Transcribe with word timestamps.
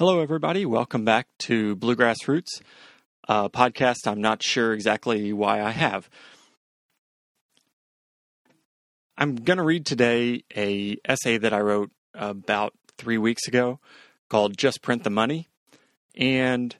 Hello, 0.00 0.20
everybody. 0.20 0.64
Welcome 0.64 1.04
back 1.04 1.26
to 1.40 1.76
Bluegrass 1.76 2.26
Roots, 2.26 2.62
a 3.28 3.50
podcast 3.50 4.06
I'm 4.06 4.22
not 4.22 4.42
sure 4.42 4.72
exactly 4.72 5.30
why 5.34 5.60
I 5.60 5.72
have. 5.72 6.08
I'm 9.18 9.36
going 9.36 9.58
to 9.58 9.62
read 9.62 9.84
today 9.84 10.44
a 10.56 10.96
essay 11.04 11.36
that 11.36 11.52
I 11.52 11.60
wrote 11.60 11.90
about 12.14 12.72
three 12.96 13.18
weeks 13.18 13.46
ago 13.46 13.78
called 14.30 14.56
Just 14.56 14.80
Print 14.80 15.04
the 15.04 15.10
Money. 15.10 15.50
And 16.14 16.74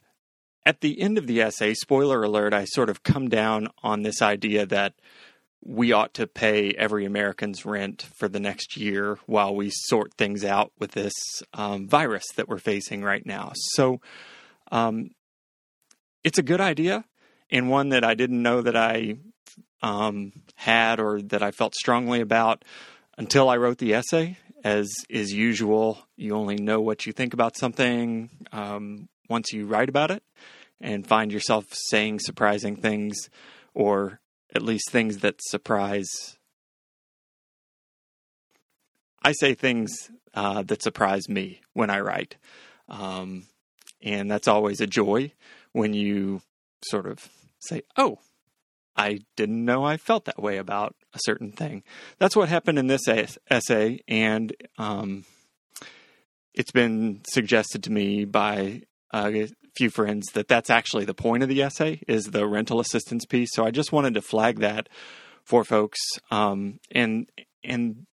at 0.64 0.80
the 0.80 0.98
end 0.98 1.18
of 1.18 1.26
the 1.26 1.42
essay, 1.42 1.74
spoiler 1.74 2.22
alert, 2.22 2.54
I 2.54 2.64
sort 2.64 2.88
of 2.88 3.02
come 3.02 3.28
down 3.28 3.68
on 3.82 4.00
this 4.00 4.22
idea 4.22 4.64
that 4.64 4.94
we 5.62 5.92
ought 5.92 6.14
to 6.14 6.26
pay 6.26 6.72
every 6.72 7.04
American's 7.04 7.66
rent 7.66 8.06
for 8.16 8.28
the 8.28 8.40
next 8.40 8.76
year 8.76 9.18
while 9.26 9.54
we 9.54 9.70
sort 9.70 10.14
things 10.14 10.44
out 10.44 10.72
with 10.78 10.92
this 10.92 11.12
um, 11.54 11.86
virus 11.86 12.24
that 12.36 12.48
we're 12.48 12.58
facing 12.58 13.02
right 13.02 13.24
now. 13.24 13.52
So, 13.54 14.00
um, 14.72 15.10
it's 16.24 16.38
a 16.38 16.42
good 16.42 16.60
idea 16.60 17.04
and 17.50 17.70
one 17.70 17.90
that 17.90 18.04
I 18.04 18.14
didn't 18.14 18.42
know 18.42 18.62
that 18.62 18.76
I 18.76 19.16
um, 19.82 20.32
had 20.54 21.00
or 21.00 21.20
that 21.22 21.42
I 21.42 21.50
felt 21.50 21.74
strongly 21.74 22.20
about 22.20 22.64
until 23.16 23.48
I 23.48 23.56
wrote 23.56 23.78
the 23.78 23.94
essay. 23.94 24.38
As 24.62 24.90
is 25.08 25.32
usual, 25.32 25.98
you 26.16 26.34
only 26.34 26.56
know 26.56 26.80
what 26.80 27.06
you 27.06 27.12
think 27.12 27.32
about 27.32 27.56
something 27.56 28.28
um, 28.52 29.08
once 29.28 29.52
you 29.52 29.66
write 29.66 29.88
about 29.88 30.10
it 30.10 30.22
and 30.80 31.06
find 31.06 31.32
yourself 31.32 31.66
saying 31.70 32.20
surprising 32.20 32.76
things 32.76 33.30
or 33.72 34.20
at 34.54 34.62
least 34.62 34.90
things 34.90 35.18
that 35.18 35.36
surprise. 35.42 36.08
I 39.22 39.32
say 39.32 39.54
things 39.54 40.10
uh, 40.34 40.62
that 40.62 40.82
surprise 40.82 41.28
me 41.28 41.60
when 41.72 41.90
I 41.90 42.00
write. 42.00 42.36
Um, 42.88 43.46
and 44.02 44.30
that's 44.30 44.48
always 44.48 44.80
a 44.80 44.86
joy 44.86 45.32
when 45.72 45.94
you 45.94 46.42
sort 46.82 47.06
of 47.06 47.28
say, 47.58 47.82
oh, 47.96 48.18
I 48.96 49.20
didn't 49.36 49.64
know 49.64 49.84
I 49.84 49.96
felt 49.96 50.24
that 50.24 50.42
way 50.42 50.56
about 50.56 50.94
a 51.14 51.18
certain 51.22 51.52
thing. 51.52 51.82
That's 52.18 52.36
what 52.36 52.48
happened 52.48 52.78
in 52.78 52.86
this 52.86 53.08
essay, 53.48 54.00
and 54.08 54.52
um, 54.78 55.24
it's 56.54 56.72
been 56.72 57.22
suggested 57.26 57.84
to 57.84 57.92
me 57.92 58.24
by 58.24 58.82
a 59.12 59.48
few 59.74 59.90
friends 59.90 60.26
that 60.34 60.48
that's 60.48 60.70
actually 60.70 61.04
the 61.04 61.14
point 61.14 61.42
of 61.42 61.48
the 61.48 61.62
essay 61.62 62.00
is 62.06 62.26
the 62.26 62.46
rental 62.46 62.80
assistance 62.80 63.24
piece. 63.24 63.52
So 63.52 63.64
I 63.64 63.70
just 63.70 63.92
wanted 63.92 64.14
to 64.14 64.22
flag 64.22 64.60
that 64.60 64.88
for 65.44 65.64
folks. 65.64 65.98
Um, 66.30 66.80
and 66.92 67.28
and 67.64 68.06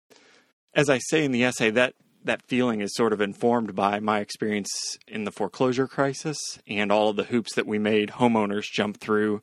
as 0.74 0.88
I 0.88 0.98
say 0.98 1.24
in 1.24 1.32
the 1.32 1.44
essay, 1.44 1.70
that 1.70 1.94
that 2.24 2.42
feeling 2.42 2.80
is 2.80 2.94
sort 2.94 3.12
of 3.12 3.20
informed 3.20 3.74
by 3.74 4.00
my 4.00 4.20
experience 4.20 4.70
in 5.06 5.24
the 5.24 5.30
foreclosure 5.30 5.86
crisis 5.86 6.38
and 6.66 6.90
all 6.90 7.10
of 7.10 7.16
the 7.16 7.24
hoops 7.24 7.54
that 7.54 7.66
we 7.66 7.78
made 7.78 8.12
homeowners 8.12 8.64
jump 8.72 8.98
through 8.98 9.42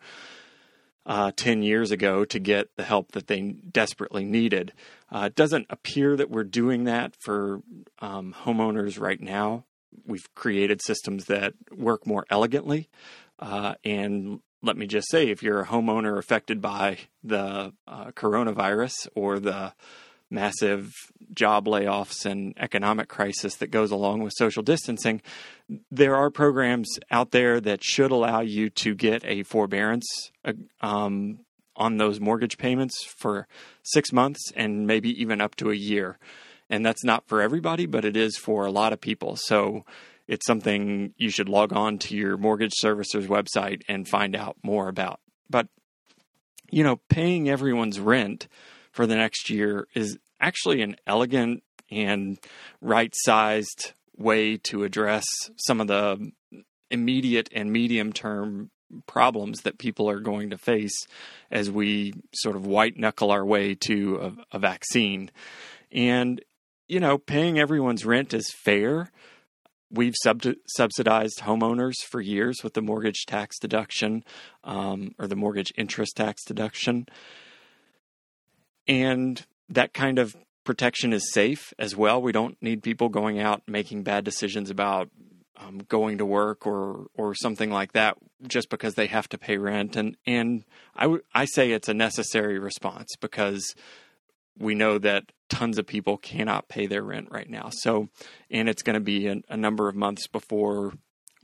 uh, 1.05 1.31
10 1.35 1.63
years 1.63 1.91
ago 1.91 2.25
to 2.25 2.39
get 2.39 2.75
the 2.77 2.83
help 2.83 3.11
that 3.11 3.27
they 3.27 3.41
desperately 3.41 4.25
needed. 4.25 4.73
Uh, 5.11 5.25
it 5.27 5.35
doesn't 5.35 5.67
appear 5.69 6.15
that 6.15 6.29
we're 6.29 6.43
doing 6.43 6.85
that 6.85 7.15
for 7.19 7.61
um, 7.99 8.35
homeowners 8.43 8.99
right 8.99 9.21
now 9.21 9.63
we've 10.05 10.33
created 10.35 10.81
systems 10.81 11.25
that 11.25 11.53
work 11.75 12.05
more 12.05 12.25
elegantly. 12.29 12.89
Uh, 13.39 13.75
and 13.83 14.39
let 14.61 14.77
me 14.77 14.85
just 14.87 15.09
say, 15.09 15.29
if 15.29 15.41
you're 15.41 15.61
a 15.61 15.67
homeowner 15.67 16.17
affected 16.17 16.61
by 16.61 16.99
the 17.23 17.73
uh, 17.87 18.11
coronavirus 18.11 19.07
or 19.15 19.39
the 19.39 19.73
massive 20.29 20.93
job 21.33 21.65
layoffs 21.65 22.25
and 22.25 22.53
economic 22.57 23.09
crisis 23.09 23.55
that 23.55 23.67
goes 23.67 23.91
along 23.91 24.23
with 24.23 24.33
social 24.35 24.63
distancing, 24.63 25.21
there 25.89 26.15
are 26.15 26.29
programs 26.29 26.89
out 27.09 27.31
there 27.31 27.59
that 27.59 27.83
should 27.83 28.11
allow 28.11 28.39
you 28.39 28.69
to 28.69 28.95
get 28.95 29.23
a 29.25 29.43
forbearance 29.43 30.31
uh, 30.45 30.53
um, 30.81 31.39
on 31.75 31.97
those 31.97 32.19
mortgage 32.19 32.57
payments 32.57 33.03
for 33.03 33.47
six 33.83 34.13
months 34.13 34.51
and 34.55 34.85
maybe 34.85 35.09
even 35.21 35.41
up 35.41 35.55
to 35.55 35.71
a 35.71 35.75
year 35.75 36.17
and 36.71 36.85
that's 36.85 37.03
not 37.03 37.27
for 37.27 37.41
everybody, 37.41 37.85
but 37.85 38.05
it 38.05 38.15
is 38.15 38.37
for 38.37 38.65
a 38.65 38.71
lot 38.71 38.93
of 38.93 39.01
people. 39.01 39.35
So 39.35 39.85
it's 40.27 40.47
something 40.47 41.13
you 41.17 41.29
should 41.29 41.49
log 41.49 41.73
on 41.73 41.99
to 41.99 42.15
your 42.15 42.37
mortgage 42.37 42.71
servicer's 42.75 43.27
website 43.27 43.83
and 43.89 44.07
find 44.07 44.35
out 44.35 44.55
more 44.63 44.87
about. 44.87 45.19
But 45.49 45.67
you 46.71 46.83
know, 46.85 47.01
paying 47.09 47.49
everyone's 47.49 47.99
rent 47.99 48.47
for 48.93 49.05
the 49.05 49.15
next 49.15 49.49
year 49.49 49.87
is 49.93 50.17
actually 50.39 50.81
an 50.81 50.95
elegant 51.05 51.63
and 51.91 52.39
right-sized 52.79 53.91
way 54.15 54.55
to 54.55 54.85
address 54.85 55.25
some 55.57 55.81
of 55.81 55.87
the 55.87 56.31
immediate 56.89 57.49
and 57.53 57.73
medium 57.73 58.13
term 58.13 58.71
problems 59.07 59.61
that 59.61 59.77
people 59.77 60.09
are 60.09 60.19
going 60.19 60.49
to 60.51 60.57
face 60.57 61.05
as 61.49 61.69
we 61.69 62.13
sort 62.33 62.55
of 62.55 62.65
white 62.65 62.97
knuckle 62.97 63.31
our 63.31 63.45
way 63.45 63.75
to 63.75 64.35
a, 64.51 64.55
a 64.55 64.59
vaccine. 64.59 65.29
And 65.91 66.41
you 66.91 66.99
know, 66.99 67.17
paying 67.17 67.57
everyone's 67.57 68.05
rent 68.05 68.33
is 68.33 68.51
fair. 68.51 69.11
We've 69.89 70.13
sub- 70.21 70.43
subsidized 70.67 71.39
homeowners 71.39 71.93
for 72.09 72.19
years 72.19 72.57
with 72.65 72.73
the 72.73 72.81
mortgage 72.81 73.25
tax 73.25 73.57
deduction 73.59 74.25
um, 74.65 75.15
or 75.17 75.25
the 75.25 75.37
mortgage 75.37 75.71
interest 75.77 76.17
tax 76.17 76.43
deduction. 76.43 77.05
And 78.89 79.45
that 79.69 79.93
kind 79.93 80.19
of 80.19 80.35
protection 80.65 81.13
is 81.13 81.31
safe 81.31 81.73
as 81.79 81.95
well. 81.95 82.21
We 82.21 82.33
don't 82.33 82.61
need 82.61 82.83
people 82.83 83.07
going 83.07 83.39
out 83.39 83.61
making 83.67 84.03
bad 84.03 84.25
decisions 84.25 84.69
about 84.69 85.09
um, 85.55 85.77
going 85.87 86.17
to 86.17 86.25
work 86.25 86.67
or 86.67 87.05
or 87.13 87.35
something 87.35 87.71
like 87.71 87.93
that 87.93 88.17
just 88.45 88.69
because 88.69 88.95
they 88.95 89.07
have 89.07 89.29
to 89.29 89.37
pay 89.37 89.55
rent. 89.55 89.95
And 89.95 90.17
and 90.25 90.65
I, 90.93 91.03
w- 91.03 91.23
I 91.33 91.45
say 91.45 91.71
it's 91.71 91.87
a 91.87 91.93
necessary 91.93 92.59
response 92.59 93.15
because 93.21 93.75
we 94.57 94.75
know 94.75 94.97
that 94.97 95.31
tons 95.49 95.77
of 95.77 95.85
people 95.85 96.17
cannot 96.17 96.69
pay 96.69 96.87
their 96.87 97.03
rent 97.03 97.27
right 97.31 97.49
now. 97.49 97.69
So, 97.71 98.09
and 98.49 98.69
it's 98.69 98.83
going 98.83 98.93
to 98.95 98.99
be 98.99 99.27
a, 99.27 99.35
a 99.49 99.57
number 99.57 99.89
of 99.89 99.95
months 99.95 100.27
before 100.27 100.93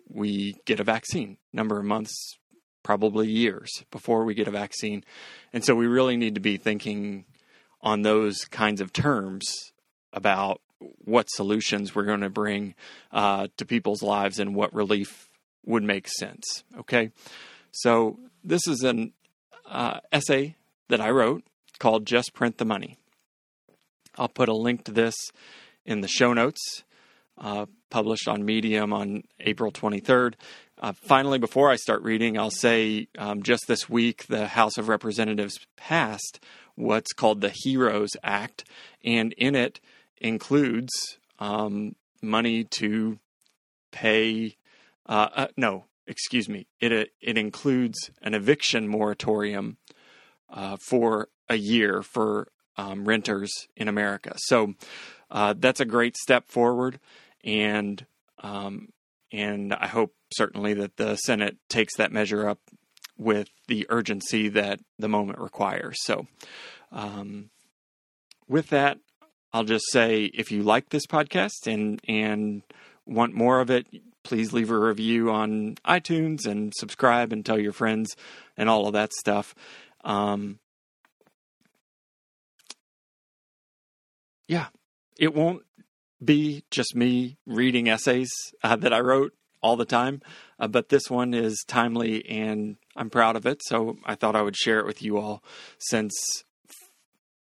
we 0.10 0.56
get 0.66 0.80
a 0.80 0.84
vaccine, 0.84 1.38
number 1.52 1.78
of 1.78 1.86
months, 1.86 2.38
probably 2.84 3.28
years 3.28 3.70
before 3.92 4.24
we 4.24 4.34
get 4.34 4.48
a 4.48 4.52
vaccine. 4.52 5.04
And 5.52 5.64
so 5.64 5.76
we 5.76 5.88
really 5.88 6.16
need 6.16 6.36
to 6.36 6.42
be 6.42 6.58
thinking 6.58 7.26
on 7.82 8.02
those 8.02 8.46
kinds 8.46 8.80
of 8.80 8.94
terms 8.94 9.46
about 10.14 10.62
what 10.80 11.30
solutions 11.30 11.94
we're 11.94 12.06
going 12.06 12.22
to 12.22 12.30
bring 12.30 12.76
uh, 13.12 13.48
to 13.58 13.66
people's 13.66 14.02
lives 14.02 14.40
and 14.40 14.56
what 14.56 14.74
relief 14.74 15.30
would 15.66 15.84
make 15.84 16.08
sense. 16.08 16.64
Okay. 16.80 17.12
So 17.72 18.20
this 18.44 18.68
is 18.68 18.84
an 18.84 19.14
uh, 19.70 20.00
essay 20.12 20.56
that 20.88 21.02
I 21.02 21.10
wrote 21.10 21.44
called 21.78 22.06
Just 22.06 22.34
Print 22.34 22.58
the 22.58 22.66
Money. 22.66 22.98
I'll 24.18 24.28
put 24.28 24.50
a 24.50 24.56
link 24.56 24.84
to 24.86 24.92
this 24.92 25.16
in 25.86 26.02
the 26.02 26.08
show 26.08 26.34
notes, 26.34 26.84
uh, 27.38 27.68
published 27.90 28.28
on 28.28 28.44
Medium 28.46 28.92
on 28.92 29.24
April 29.40 29.72
23rd. 29.72 30.34
Uh, 30.80 30.94
finally, 30.94 31.40
before 31.40 31.72
I 31.72 31.76
start 31.76 32.04
reading, 32.04 32.38
I'll 32.38 32.52
say 32.52 33.08
um, 33.18 33.42
just 33.42 33.68
this 33.68 33.90
week 33.90 34.28
the 34.28 34.48
House 34.48 34.78
of 34.78 34.90
Representatives 34.90 35.58
passed 35.76 36.40
what's 36.76 37.14
called 37.14 37.42
the 37.42 37.52
HEROES 37.64 38.16
Act, 38.24 38.64
and 39.04 39.34
in 39.34 39.56
it 39.56 39.80
includes 40.18 41.18
um, 41.40 41.96
money 42.22 42.64
to 42.64 43.20
pay. 43.92 44.56
Uh, 45.08 45.30
uh, 45.36 45.48
no, 45.58 45.86
excuse 46.06 46.48
me. 46.48 46.68
It 46.80 47.12
it 47.22 47.38
includes 47.38 48.12
an 48.22 48.36
eviction 48.36 48.88
moratorium 48.88 49.78
uh, 50.50 50.78
for 50.78 51.30
a 51.50 51.56
year 51.56 52.02
for 52.02 52.48
um, 52.78 53.06
renters 53.06 53.52
in 53.76 53.88
America. 53.88 54.34
So 54.38 54.76
uh, 55.30 55.56
that's 55.58 55.80
a 55.80 55.86
great 55.86 56.16
step 56.16 56.48
forward, 56.48 57.00
and 57.44 58.06
um, 58.42 58.90
and 59.32 59.74
I 59.74 59.88
hope 59.88 60.14
certainly 60.34 60.74
that 60.76 60.98
the 60.98 61.16
Senate 61.18 61.58
takes 61.70 61.98
that 61.98 62.12
measure 62.12 62.48
up 62.48 62.60
with 63.18 63.50
the 63.68 63.86
urgency 63.90 64.48
that 64.50 64.80
the 65.00 65.10
moment 65.10 65.40
requires. 65.40 65.98
So, 66.04 66.28
um, 66.92 67.50
with 68.48 68.70
that, 68.70 69.00
I'll 69.52 69.64
just 69.64 69.86
say 69.92 70.26
if 70.26 70.52
you 70.52 70.64
like 70.64 70.90
this 70.90 71.08
podcast 71.08 71.66
and 71.72 72.00
and 72.08 72.62
want 73.06 73.34
more 73.34 73.60
of 73.60 73.70
it, 73.70 73.88
please 74.24 74.54
leave 74.54 74.72
a 74.72 74.78
review 74.78 75.32
on 75.32 75.76
iTunes 75.86 76.46
and 76.46 76.74
subscribe 76.76 77.34
and 77.34 77.46
tell 77.46 77.60
your 77.60 77.74
friends 77.74 78.16
and 78.56 78.70
all 78.70 78.88
of 78.88 78.94
that 78.94 79.14
stuff. 79.14 79.56
Um, 80.04 80.60
yeah, 84.48 84.68
it 85.18 85.34
won't 85.34 85.64
be 86.24 86.64
just 86.72 86.96
me 86.96 87.38
reading 87.46 87.90
essays 87.90 88.30
uh, 88.64 88.76
that 88.78 88.94
I 88.94 89.00
wrote 89.00 89.34
all 89.62 89.76
the 89.76 89.86
time, 89.86 90.22
uh, 90.60 90.68
but 90.68 90.90
this 90.90 91.10
one 91.10 91.34
is 91.34 91.64
timely 91.68 92.28
and 92.28 92.78
I'm 92.96 93.10
proud 93.10 93.36
of 93.36 93.46
it. 93.46 93.62
So 93.64 93.98
I 94.06 94.16
thought 94.16 94.36
I 94.36 94.42
would 94.42 94.56
share 94.56 94.80
it 94.80 94.86
with 94.86 95.02
you 95.02 95.18
all 95.18 95.44
since, 95.80 96.16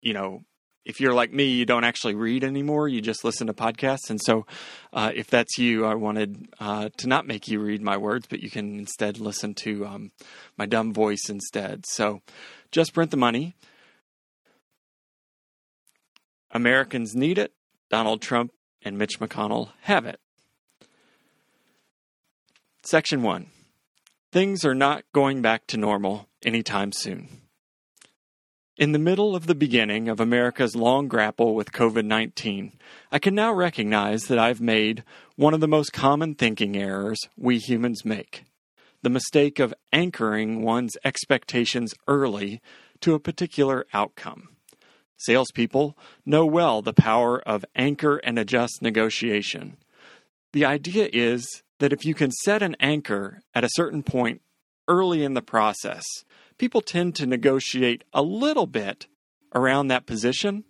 you 0.00 0.12
know, 0.12 0.44
if 0.84 1.00
you're 1.00 1.12
like 1.12 1.32
me, 1.32 1.46
you 1.46 1.66
don't 1.66 1.82
actually 1.82 2.14
read 2.14 2.44
anymore. 2.44 2.86
You 2.86 3.00
just 3.00 3.24
listen 3.24 3.48
to 3.48 3.52
podcasts. 3.52 4.08
And 4.08 4.20
so, 4.22 4.46
uh, 4.92 5.10
if 5.12 5.26
that's 5.26 5.58
you, 5.58 5.84
I 5.84 5.94
wanted 5.94 6.48
uh, 6.60 6.90
to 6.98 7.08
not 7.08 7.26
make 7.26 7.48
you 7.48 7.58
read 7.58 7.82
my 7.82 7.96
words, 7.96 8.28
but 8.30 8.40
you 8.40 8.50
can 8.50 8.78
instead 8.78 9.18
listen 9.18 9.54
to 9.54 9.84
um, 9.84 10.12
my 10.56 10.64
dumb 10.64 10.94
voice 10.94 11.28
instead. 11.28 11.86
So, 11.86 12.22
just 12.70 12.94
print 12.94 13.10
the 13.10 13.16
money. 13.16 13.56
Americans 16.50 17.14
need 17.14 17.38
it. 17.38 17.52
Donald 17.90 18.20
Trump 18.20 18.52
and 18.82 18.98
Mitch 18.98 19.20
McConnell 19.20 19.70
have 19.82 20.06
it. 20.06 20.20
Section 22.82 23.22
1 23.22 23.46
Things 24.32 24.64
are 24.64 24.74
not 24.74 25.04
going 25.12 25.42
back 25.42 25.66
to 25.68 25.76
normal 25.76 26.28
anytime 26.44 26.92
soon. 26.92 27.28
In 28.76 28.92
the 28.92 28.98
middle 28.98 29.34
of 29.34 29.46
the 29.46 29.54
beginning 29.54 30.08
of 30.08 30.20
America's 30.20 30.76
long 30.76 31.08
grapple 31.08 31.54
with 31.54 31.72
COVID 31.72 32.04
19, 32.04 32.72
I 33.10 33.18
can 33.18 33.34
now 33.34 33.52
recognize 33.52 34.24
that 34.24 34.38
I've 34.38 34.60
made 34.60 35.02
one 35.36 35.54
of 35.54 35.60
the 35.60 35.68
most 35.68 35.92
common 35.92 36.34
thinking 36.34 36.76
errors 36.76 37.18
we 37.36 37.58
humans 37.58 38.04
make 38.04 38.44
the 39.02 39.10
mistake 39.10 39.60
of 39.60 39.72
anchoring 39.92 40.62
one's 40.62 40.96
expectations 41.04 41.94
early 42.08 42.60
to 43.00 43.14
a 43.14 43.20
particular 43.20 43.86
outcome. 43.94 44.48
Salespeople 45.16 45.96
know 46.24 46.44
well 46.44 46.82
the 46.82 46.92
power 46.92 47.40
of 47.40 47.64
anchor 47.74 48.16
and 48.18 48.38
adjust 48.38 48.82
negotiation. 48.82 49.76
The 50.52 50.64
idea 50.64 51.08
is 51.12 51.62
that 51.78 51.92
if 51.92 52.04
you 52.04 52.14
can 52.14 52.30
set 52.30 52.62
an 52.62 52.76
anchor 52.80 53.40
at 53.54 53.64
a 53.64 53.70
certain 53.72 54.02
point 54.02 54.42
early 54.88 55.22
in 55.24 55.34
the 55.34 55.42
process, 55.42 56.04
people 56.58 56.80
tend 56.80 57.14
to 57.16 57.26
negotiate 57.26 58.04
a 58.12 58.22
little 58.22 58.66
bit 58.66 59.06
around 59.54 59.88
that 59.88 60.06
position, 60.06 60.64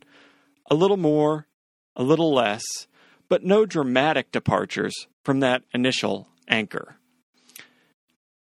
a 0.71 0.75
little 0.75 0.97
more, 0.97 1.47
a 1.95 2.03
little 2.03 2.33
less, 2.33 2.65
but 3.29 3.45
no 3.45 3.67
dramatic 3.67 4.31
departures 4.31 5.07
from 5.25 5.41
that 5.41 5.63
initial 5.73 6.29
anchor. 6.49 6.97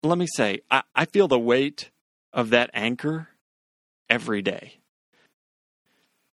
Let 0.03 0.17
me 0.17 0.27
say, 0.35 0.61
I, 0.69 0.83
I 0.95 1.05
feel 1.05 1.27
the 1.27 1.39
weight 1.39 1.91
of 2.33 2.49
that 2.51 2.69
anchor 2.73 3.29
every 4.09 4.41
day. 4.41 4.79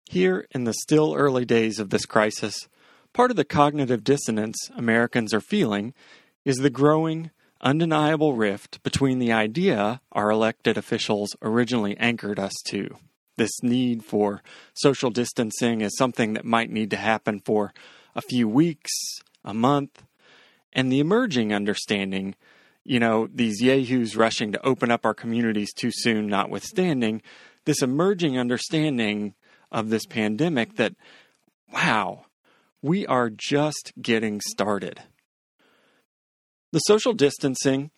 Here, 0.10 0.48
in 0.52 0.64
the 0.64 0.74
still 0.74 1.16
early 1.16 1.44
days 1.44 1.80
of 1.80 1.90
this 1.90 2.06
crisis, 2.06 2.56
part 3.12 3.30
of 3.30 3.36
the 3.36 3.44
cognitive 3.44 4.06
dissonance 4.06 4.56
Americans 4.76 5.34
are 5.34 5.42
feeling 5.42 5.94
is 6.46 6.58
the 6.58 6.70
growing 6.70 7.32
undeniable 7.60 8.34
rift 8.34 8.82
between 8.84 9.20
the 9.20 9.34
idea 9.34 10.00
our 10.14 10.30
elected 10.30 10.78
officials 10.78 11.36
originally 11.42 11.98
anchored 11.98 12.40
us 12.40 12.54
to. 12.68 12.96
This 13.36 13.52
need 13.62 14.06
for 14.06 14.42
social 14.74 15.10
distancing 15.10 15.82
is 15.82 15.98
something 15.98 16.34
that 16.34 16.46
might 16.46 16.72
need 16.72 16.90
to 16.92 16.98
happen 16.98 17.42
for 17.42 17.74
a 18.16 18.22
few 18.22 18.48
weeks, 18.48 18.92
a 19.44 19.54
month, 19.54 20.04
and 20.72 20.90
the 20.90 21.00
emerging 21.00 21.54
understanding, 21.54 22.36
you 22.86 23.00
know, 23.00 23.28
these 23.34 23.62
yahoos 23.62 24.16
rushing 24.16 24.54
to 24.54 24.66
open 24.66 24.90
up 24.90 25.06
our 25.06 25.14
communities 25.14 25.74
too 25.74 25.92
soon, 25.92 26.28
notwithstanding, 26.28 27.22
this 27.66 27.82
emerging 27.82 28.40
understanding 28.40 29.36
of 29.72 29.90
this 29.90 30.06
pandemic 30.06 30.76
that, 30.76 30.94
wow, 31.72 32.26
we 32.82 33.06
are 33.06 33.30
just 33.30 33.94
getting 34.02 34.42
started. 34.42 35.02
The 36.72 36.80
social 36.80 37.14
distancing 37.14 37.92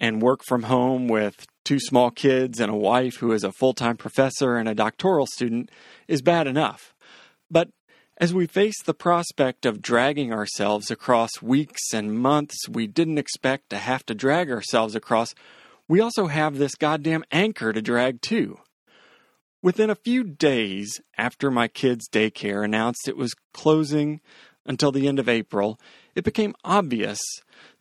and 0.00 0.20
work 0.20 0.40
from 0.46 0.64
home 0.64 1.08
with 1.08 1.46
two 1.64 1.78
small 1.78 2.10
kids 2.10 2.60
and 2.60 2.70
a 2.70 2.76
wife 2.76 3.16
who 3.16 3.32
is 3.32 3.44
a 3.44 3.52
full 3.52 3.72
time 3.72 3.96
professor 3.96 4.56
and 4.56 4.68
a 4.68 4.74
doctoral 4.74 5.26
student 5.26 5.70
is 6.08 6.22
bad 6.22 6.46
enough. 6.46 6.94
But 7.50 7.68
as 8.18 8.34
we 8.34 8.46
face 8.46 8.80
the 8.84 8.94
prospect 8.94 9.64
of 9.64 9.82
dragging 9.82 10.32
ourselves 10.32 10.90
across 10.90 11.40
weeks 11.40 11.92
and 11.94 12.14
months 12.14 12.68
we 12.68 12.86
didn't 12.86 13.18
expect 13.18 13.70
to 13.70 13.78
have 13.78 14.04
to 14.06 14.14
drag 14.14 14.50
ourselves 14.50 14.94
across, 14.94 15.34
we 15.88 16.00
also 16.00 16.26
have 16.26 16.58
this 16.58 16.74
goddamn 16.74 17.24
anchor 17.30 17.72
to 17.72 17.82
drag 17.82 18.20
too. 18.20 18.58
Within 19.62 19.90
a 19.90 19.94
few 19.94 20.24
days 20.24 21.00
after 21.16 21.48
my 21.48 21.68
kids' 21.68 22.08
daycare 22.08 22.64
announced 22.64 23.06
it 23.06 23.16
was 23.16 23.34
closing 23.54 24.20
until 24.66 24.90
the 24.90 25.06
end 25.06 25.20
of 25.20 25.28
April, 25.28 25.78
it 26.16 26.24
became 26.24 26.56
obvious 26.64 27.20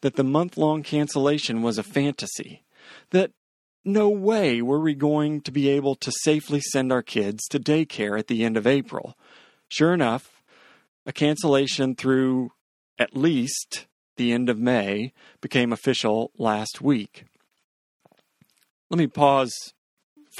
that 0.02 0.16
the 0.16 0.24
month 0.24 0.58
long 0.58 0.84
cancellation 0.84 1.64
was 1.64 1.80
a 1.80 1.84
fantasy, 1.84 2.64
that 3.10 3.32
no 3.84 4.10
way 4.10 4.62
were 4.62 4.80
we 4.80 4.94
going 4.94 5.42
to 5.42 5.52
be 5.52 5.70
able 5.70 5.96
to 5.96 6.12
safely 6.12 6.62
send 6.62 6.92
our 6.92 7.02
kids 7.02 7.44
to 7.50 7.60
daycare 7.60 8.18
at 8.18 8.28
the 8.28 8.44
end 8.44 8.58
of 8.58 8.68
April. 8.68 9.18
Sure 9.68 9.92
enough, 9.94 10.44
a 11.08 11.12
cancellation 11.12 11.96
through 11.96 12.52
at 13.00 13.18
least 13.18 13.88
the 14.18 14.32
end 14.32 14.50
of 14.50 14.60
May 14.60 15.14
became 15.42 15.74
official 15.74 16.32
last 16.38 16.80
week. 16.80 17.26
Let 18.92 19.00
me 19.00 19.08
pause 19.08 19.74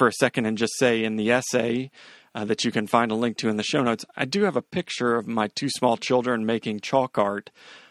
for 0.02 0.08
a 0.08 0.12
second 0.12 0.46
and 0.46 0.58
just 0.58 0.76
say 0.78 1.04
in 1.04 1.14
the 1.14 1.30
essay 1.30 1.88
uh, 2.34 2.44
that 2.44 2.64
you 2.64 2.72
can 2.72 2.88
find 2.88 3.12
a 3.12 3.14
link 3.14 3.36
to 3.36 3.48
in 3.48 3.56
the 3.56 3.62
show 3.62 3.84
notes, 3.84 4.04
I 4.16 4.24
do 4.24 4.42
have 4.42 4.56
a 4.56 4.60
picture 4.62 5.14
of 5.14 5.28
my 5.28 5.46
two 5.46 5.68
small 5.68 5.96
children 5.96 6.44
making 6.44 6.80
chalk 6.80 7.18
art 7.18 7.50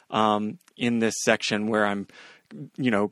um, 0.09 0.59
in 0.75 0.99
this 0.99 1.13
section 1.21 1.67
where 1.67 1.85
I'm, 1.85 2.07
you 2.75 2.91
know, 2.91 3.11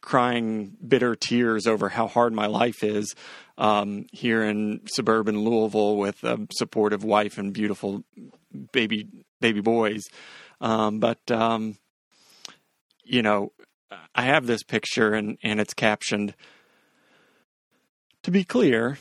crying 0.00 0.74
bitter 0.88 1.14
tears 1.14 1.66
over 1.66 1.90
how 1.90 2.06
hard 2.08 2.32
my 2.32 2.46
life 2.46 2.82
is 2.82 3.14
um, 3.58 4.06
here 4.10 4.42
in 4.42 4.80
suburban 4.86 5.44
Louisville 5.44 5.98
with 5.98 6.24
a 6.24 6.38
supportive 6.50 7.04
wife 7.04 7.36
and 7.36 7.52
beautiful 7.52 8.04
baby 8.72 9.06
baby 9.42 9.60
boys. 9.60 10.04
Um, 10.62 10.98
but 10.98 11.30
um, 11.30 11.76
you 13.04 13.20
know, 13.20 13.52
I 14.14 14.22
have 14.22 14.46
this 14.46 14.62
picture 14.62 15.12
and 15.12 15.36
and 15.42 15.60
it's 15.60 15.74
captioned. 15.74 16.34
To 18.24 18.30
be 18.30 18.44
clear, 18.44 18.98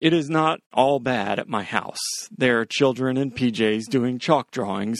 it 0.00 0.12
is 0.12 0.28
not 0.28 0.60
all 0.72 1.00
bad 1.00 1.38
at 1.38 1.48
my 1.48 1.62
house. 1.62 1.98
There 2.30 2.60
are 2.60 2.66
children 2.66 3.16
in 3.16 3.30
PJs 3.30 3.84
doing 3.88 4.18
chalk 4.18 4.50
drawings 4.50 4.98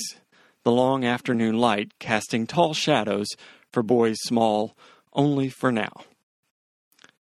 the 0.62 0.72
long 0.72 1.04
afternoon 1.04 1.58
light 1.58 1.92
casting 1.98 2.46
tall 2.46 2.72
shadows 2.72 3.26
for 3.70 3.82
boys 3.82 4.16
small 4.22 4.74
only 5.12 5.50
for 5.50 5.70
now. 5.70 5.92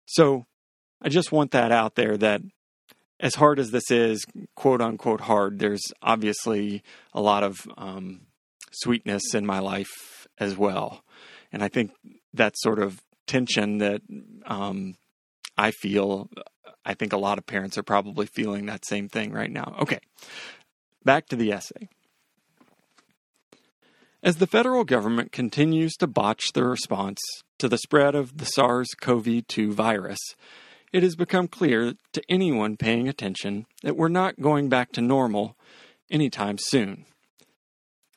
So 0.06 0.46
I 1.02 1.10
just 1.10 1.34
want 1.34 1.52
that 1.52 1.74
out 1.74 1.96
there 1.96 2.16
that 2.18 2.42
as 3.20 3.36
hard 3.36 3.60
as 3.60 3.72
this 3.72 3.92
is, 3.92 4.25
quote 4.56 4.81
unquote 4.81 5.22
hard, 5.22 5.60
there's 5.60 5.84
obviously 6.02 6.84
a 7.14 7.22
lot 7.22 7.44
of 7.44 7.68
um, 7.78 8.22
sweetness 8.72 9.34
in 9.34 9.46
my 9.46 9.60
life 9.60 10.25
as 10.39 10.56
well. 10.56 11.03
And 11.51 11.62
I 11.62 11.68
think 11.68 11.92
that 12.34 12.58
sort 12.58 12.80
of 12.80 13.01
tension 13.27 13.80
that 13.80 14.01
um, 14.46 14.96
I 15.57 15.72
feel, 15.72 16.29
I 16.86 16.93
think 16.93 17.13
a 17.13 17.17
lot 17.17 17.38
of 17.38 17.45
parents 17.45 17.77
are 17.77 17.83
probably 17.83 18.25
feeling 18.25 18.65
that 18.65 18.86
same 18.86 19.10
thing 19.10 19.31
right 19.31 19.51
now. 19.51 19.75
Okay, 19.81 20.00
back 21.03 21.27
to 21.27 21.36
the 21.36 21.51
essay. 21.51 21.89
As 24.22 24.38
the 24.38 24.48
federal 24.48 24.86
government 24.86 25.33
continues 25.33 25.93
to 25.98 26.07
botch 26.07 26.53
the 26.53 26.63
response 26.63 27.19
to 27.60 27.67
the 27.67 27.77
spread 27.77 28.15
of 28.15 28.38
the 28.38 28.45
SARS 28.45 28.88
CoV 29.01 29.45
2 29.48 29.74
virus, 29.74 30.19
it 30.93 31.03
has 31.03 31.15
become 31.15 31.48
clear 31.48 31.95
to 32.13 32.24
anyone 32.29 32.77
paying 32.77 33.10
attention 33.10 33.65
that 33.81 33.98
we're 33.98 34.07
not 34.07 34.39
going 34.39 34.69
back 34.69 34.93
to 34.93 35.01
normal 35.01 35.57
anytime 36.10 36.57
soon. 36.57 37.05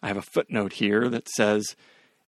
I 0.00 0.08
have 0.08 0.16
a 0.16 0.22
footnote 0.22 0.74
here 0.74 1.08
that 1.08 1.28
says 1.28 1.74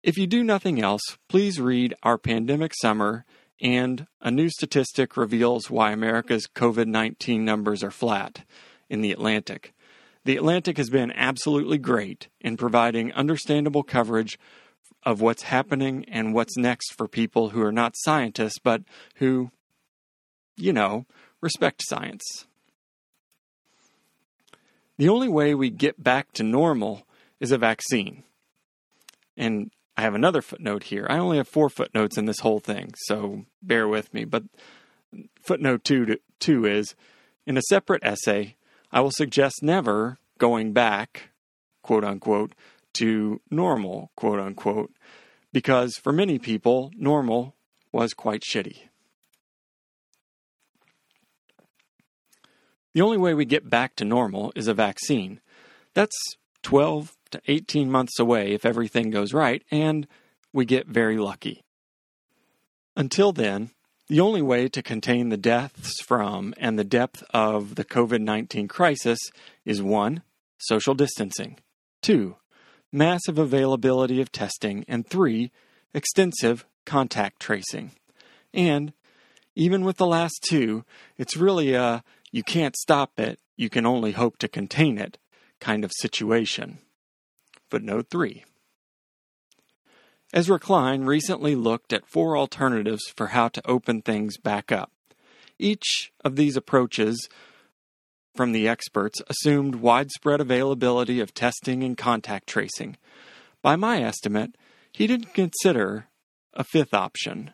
if 0.03 0.17
you 0.17 0.27
do 0.27 0.45
nothing 0.45 0.81
else, 0.81 1.03
please 1.29 1.61
read 1.61 1.95
Our 2.03 2.17
Pandemic 2.17 2.73
Summer 2.81 3.25
and 3.61 4.07
A 4.21 4.31
New 4.31 4.49
Statistic 4.49 5.17
Reveals 5.17 5.71
Why 5.71 5.93
America's 5.93 6.47
COVID 6.47 6.87
19 6.87 7.45
Numbers 7.45 7.83
Are 7.83 7.91
Flat 7.91 8.45
in 8.89 9.01
The 9.01 9.13
Atlantic. 9.13 9.73
The 10.25 10.37
Atlantic 10.37 10.77
has 10.77 10.91
been 10.91 11.13
absolutely 11.13 11.79
great 11.79 12.29
in 12.41 12.57
providing 12.57 13.13
understandable 13.13 13.83
coverage 13.83 14.39
of 15.05 15.21
what's 15.21 15.45
happening 15.45 16.05
and 16.09 16.35
what's 16.35 16.57
next 16.57 16.95
for 16.95 17.07
people 17.07 17.51
who 17.51 17.63
are 17.63 17.73
not 17.73 17.95
scientists, 17.97 18.59
but 18.59 18.83
who, 19.17 19.51
you 20.57 20.73
know, 20.73 21.07
respect 21.41 21.83
science. 21.87 22.47
The 24.99 25.09
only 25.09 25.29
way 25.29 25.55
we 25.55 25.71
get 25.71 26.03
back 26.03 26.33
to 26.33 26.43
normal 26.43 27.07
is 27.39 27.53
a 27.53 27.59
vaccine. 27.59 28.25
And 29.37 29.71
I 29.97 30.03
have 30.03 30.15
another 30.15 30.43
footnote 30.43 30.85
here. 30.85 31.07
I 31.09 31.19
only 31.19 31.39
have 31.39 31.49
four 31.49 31.71
footnotes 31.71 32.19
in 32.19 32.27
this 32.27 32.41
whole 32.41 32.61
thing, 32.61 32.93
so 33.07 33.47
bear 33.63 33.89
with 33.89 34.13
me. 34.13 34.25
But 34.25 34.45
footnote 35.43 35.85
two, 35.85 36.05
to, 36.07 36.21
two 36.39 36.67
is 36.67 36.95
in 37.47 37.57
a 37.57 37.63
separate 37.63 38.05
essay, 38.05 38.57
I 38.93 39.01
will 39.01 39.11
suggest 39.11 39.63
never 39.63 40.19
going 40.39 40.73
back, 40.73 41.31
quote 41.83 42.05
unquote, 42.05 42.53
to 42.95 43.41
normal, 43.51 44.11
quote 44.17 44.39
unquote, 44.39 44.93
because 45.53 45.97
for 45.97 46.13
many 46.13 46.39
people, 46.39 46.91
normal 46.97 47.55
was 47.91 48.13
quite 48.13 48.43
shitty. 48.43 48.89
The 52.93 53.03
only 53.03 53.19
way 53.19 53.35
we 53.35 53.45
get 53.45 53.69
back 53.69 53.97
to 53.97 54.05
normal 54.05 54.53
is 54.55 54.69
a 54.69 54.75
vaccine. 54.75 55.41
That's 55.95 56.17
12 56.63 57.16
to 57.31 57.41
18 57.47 57.91
months 57.91 58.19
away 58.19 58.53
if 58.53 58.65
everything 58.65 59.11
goes 59.11 59.33
right, 59.33 59.63
and 59.71 60.07
we 60.53 60.65
get 60.65 60.87
very 60.87 61.19
lucky. 61.19 61.63
Until 62.97 63.33
then, 63.33 63.71
the 64.09 64.21
only 64.21 64.43
way 64.43 64.69
to 64.69 64.83
contain 64.83 65.29
the 65.29 65.37
deaths 65.37 66.01
from 66.01 66.55
and 66.59 66.79
the 66.79 66.85
depth 66.85 67.25
of 67.31 67.75
the 67.75 67.85
COVID 67.85 68.21
19 68.21 68.69
crisis 68.69 69.19
is 69.65 69.83
1. 69.83 70.23
Social 70.59 70.95
distancing, 70.95 71.59
2. 72.03 72.37
Massive 72.93 73.39
availability 73.39 74.21
of 74.21 74.33
testing, 74.33 74.85
and 74.89 75.07
3. 75.07 75.51
Extensive 75.93 76.65
contact 76.87 77.41
tracing. 77.41 77.93
And 78.55 78.93
even 79.55 79.85
with 79.85 79.97
the 79.97 80.07
last 80.07 80.39
two, 80.43 80.85
it's 81.19 81.37
really 81.37 81.75
a 81.75 82.05
you 82.31 82.43
can't 82.43 82.77
stop 82.77 83.19
it, 83.19 83.39
you 83.57 83.69
can 83.71 83.87
only 83.87 84.13
hope 84.13 84.39
to 84.39 84.49
contain 84.49 84.99
it 84.99 85.19
kind 85.61 85.85
of 85.85 85.93
situation. 85.97 86.79
Footnote 87.71 88.07
3. 88.11 88.45
Ezra 90.33 90.59
Klein 90.59 91.05
recently 91.05 91.55
looked 91.55 91.93
at 91.93 92.07
four 92.07 92.37
alternatives 92.37 93.03
for 93.17 93.29
how 93.29 93.49
to 93.49 93.67
open 93.67 94.03
things 94.03 94.39
back 94.39 94.71
up. 94.71 94.93
Each 95.59 96.13
of 96.25 96.37
these 96.37 96.57
approaches 96.57 97.29
from 98.35 98.53
the 98.53 98.69
experts 98.69 99.21
assumed 99.29 99.77
widespread 99.77 100.41
availability 100.41 101.21
of 101.21 101.33
testing 101.33 101.83
and 101.83 101.97
contact 101.97 102.47
tracing. 102.47 102.97
By 103.63 103.77
my 103.77 104.03
estimate, 104.03 104.57
he 104.93 105.07
didn't 105.07 105.35
consider 105.35 106.09
a 106.53 106.65
fifth 106.65 106.95
option 106.95 107.53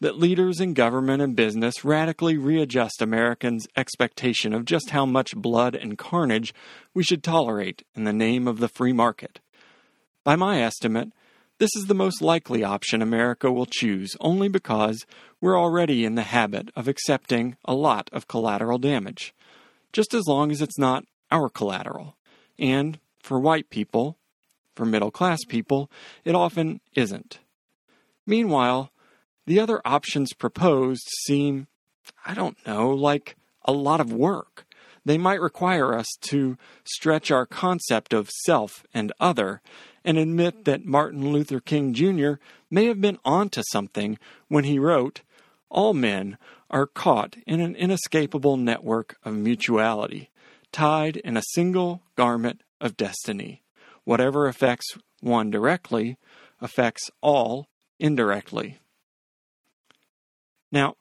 that 0.00 0.18
leaders 0.18 0.60
in 0.60 0.72
government 0.72 1.20
and 1.20 1.36
business 1.36 1.84
radically 1.84 2.36
readjust 2.36 3.02
Americans' 3.02 3.66
expectation 3.76 4.54
of 4.54 4.64
just 4.64 4.90
how 4.90 5.04
much 5.04 5.36
blood 5.36 5.74
and 5.74 5.98
carnage 5.98 6.54
we 6.94 7.02
should 7.02 7.22
tolerate 7.22 7.84
in 7.94 8.04
the 8.04 8.12
name 8.12 8.48
of 8.48 8.58
the 8.58 8.68
free 8.68 8.92
market. 8.92 9.40
By 10.22 10.36
my 10.36 10.60
estimate, 10.60 11.12
this 11.58 11.70
is 11.74 11.86
the 11.86 11.94
most 11.94 12.20
likely 12.20 12.62
option 12.62 13.00
America 13.00 13.50
will 13.50 13.66
choose 13.66 14.16
only 14.20 14.48
because 14.48 15.06
we're 15.40 15.58
already 15.58 16.04
in 16.04 16.14
the 16.14 16.22
habit 16.22 16.70
of 16.76 16.88
accepting 16.88 17.56
a 17.64 17.74
lot 17.74 18.10
of 18.12 18.28
collateral 18.28 18.78
damage, 18.78 19.34
just 19.92 20.12
as 20.12 20.26
long 20.26 20.50
as 20.50 20.60
it's 20.60 20.78
not 20.78 21.04
our 21.30 21.48
collateral. 21.48 22.16
And 22.58 22.98
for 23.18 23.40
white 23.40 23.70
people, 23.70 24.18
for 24.74 24.84
middle 24.84 25.10
class 25.10 25.40
people, 25.48 25.90
it 26.24 26.34
often 26.34 26.80
isn't. 26.94 27.38
Meanwhile, 28.26 28.90
the 29.46 29.58
other 29.58 29.80
options 29.86 30.34
proposed 30.34 31.08
seem, 31.24 31.66
I 32.26 32.34
don't 32.34 32.58
know, 32.66 32.90
like 32.90 33.36
a 33.64 33.72
lot 33.72 34.00
of 34.00 34.12
work. 34.12 34.66
They 35.04 35.18
might 35.18 35.40
require 35.40 35.94
us 35.94 36.06
to 36.22 36.56
stretch 36.84 37.30
our 37.30 37.46
concept 37.46 38.12
of 38.12 38.30
self 38.30 38.84
and 38.92 39.12
other 39.18 39.62
and 40.04 40.18
admit 40.18 40.64
that 40.64 40.84
Martin 40.84 41.32
Luther 41.32 41.60
King 41.60 41.94
Jr. 41.94 42.34
may 42.70 42.86
have 42.86 43.00
been 43.00 43.18
onto 43.24 43.62
something 43.70 44.18
when 44.48 44.64
he 44.64 44.78
wrote, 44.78 45.22
All 45.68 45.94
men 45.94 46.38
are 46.70 46.86
caught 46.86 47.36
in 47.46 47.60
an 47.60 47.74
inescapable 47.74 48.56
network 48.56 49.16
of 49.24 49.34
mutuality, 49.34 50.30
tied 50.72 51.16
in 51.16 51.36
a 51.36 51.42
single 51.54 52.02
garment 52.16 52.62
of 52.80 52.96
destiny. 52.96 53.62
Whatever 54.04 54.46
affects 54.46 54.96
one 55.20 55.50
directly 55.50 56.16
affects 56.60 57.10
all 57.20 57.68
indirectly. 57.98 58.78
Now, 60.72 60.96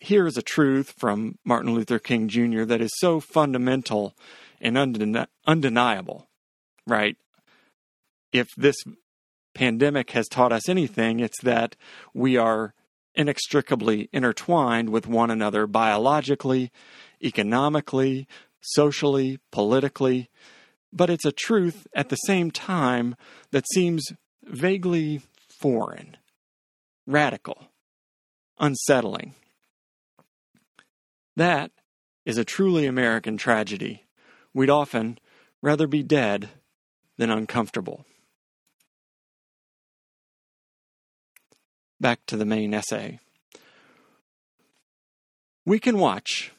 here 0.00 0.26
is 0.26 0.36
a 0.36 0.42
truth 0.42 0.94
from 0.98 1.38
Martin 1.44 1.74
Luther 1.74 1.98
King 1.98 2.28
Jr. 2.28 2.64
that 2.64 2.80
is 2.80 2.90
so 2.96 3.20
fundamental 3.20 4.14
and 4.60 4.76
undeni- 4.76 5.26
undeniable, 5.46 6.28
right? 6.86 7.16
if 8.32 8.48
this 8.56 8.76
pandemic 9.54 10.10
has 10.12 10.26
taught 10.28 10.52
us 10.52 10.68
anything, 10.68 11.20
it's 11.20 11.40
that 11.42 11.76
we 12.14 12.36
are 12.36 12.74
inextricably 13.14 14.08
intertwined 14.12 14.88
with 14.88 15.06
one 15.06 15.30
another 15.30 15.66
biologically, 15.66 16.72
economically, 17.22 18.26
socially, 18.62 19.38
politically. 19.50 20.30
But 20.92 21.10
it's 21.10 21.26
a 21.26 21.32
truth 21.32 21.86
at 21.94 22.08
the 22.08 22.16
same 22.16 22.50
time 22.50 23.14
that 23.50 23.68
seems 23.72 24.06
vaguely 24.44 25.20
foreign, 25.60 26.16
radical, 27.06 27.68
unsettling. 28.58 29.34
That 31.36 31.70
is 32.24 32.38
a 32.38 32.44
truly 32.44 32.86
American 32.86 33.36
tragedy. 33.36 34.04
We'd 34.54 34.70
often 34.70 35.18
rather 35.60 35.86
be 35.86 36.02
dead 36.02 36.50
than 37.16 37.30
uncomfortable. 37.30 38.04
back 42.02 42.26
to 42.26 42.36
the 42.36 42.44
main 42.44 42.74
essay. 42.74 43.20
We 45.64 45.78
can 45.78 45.98
watch, 45.98 46.52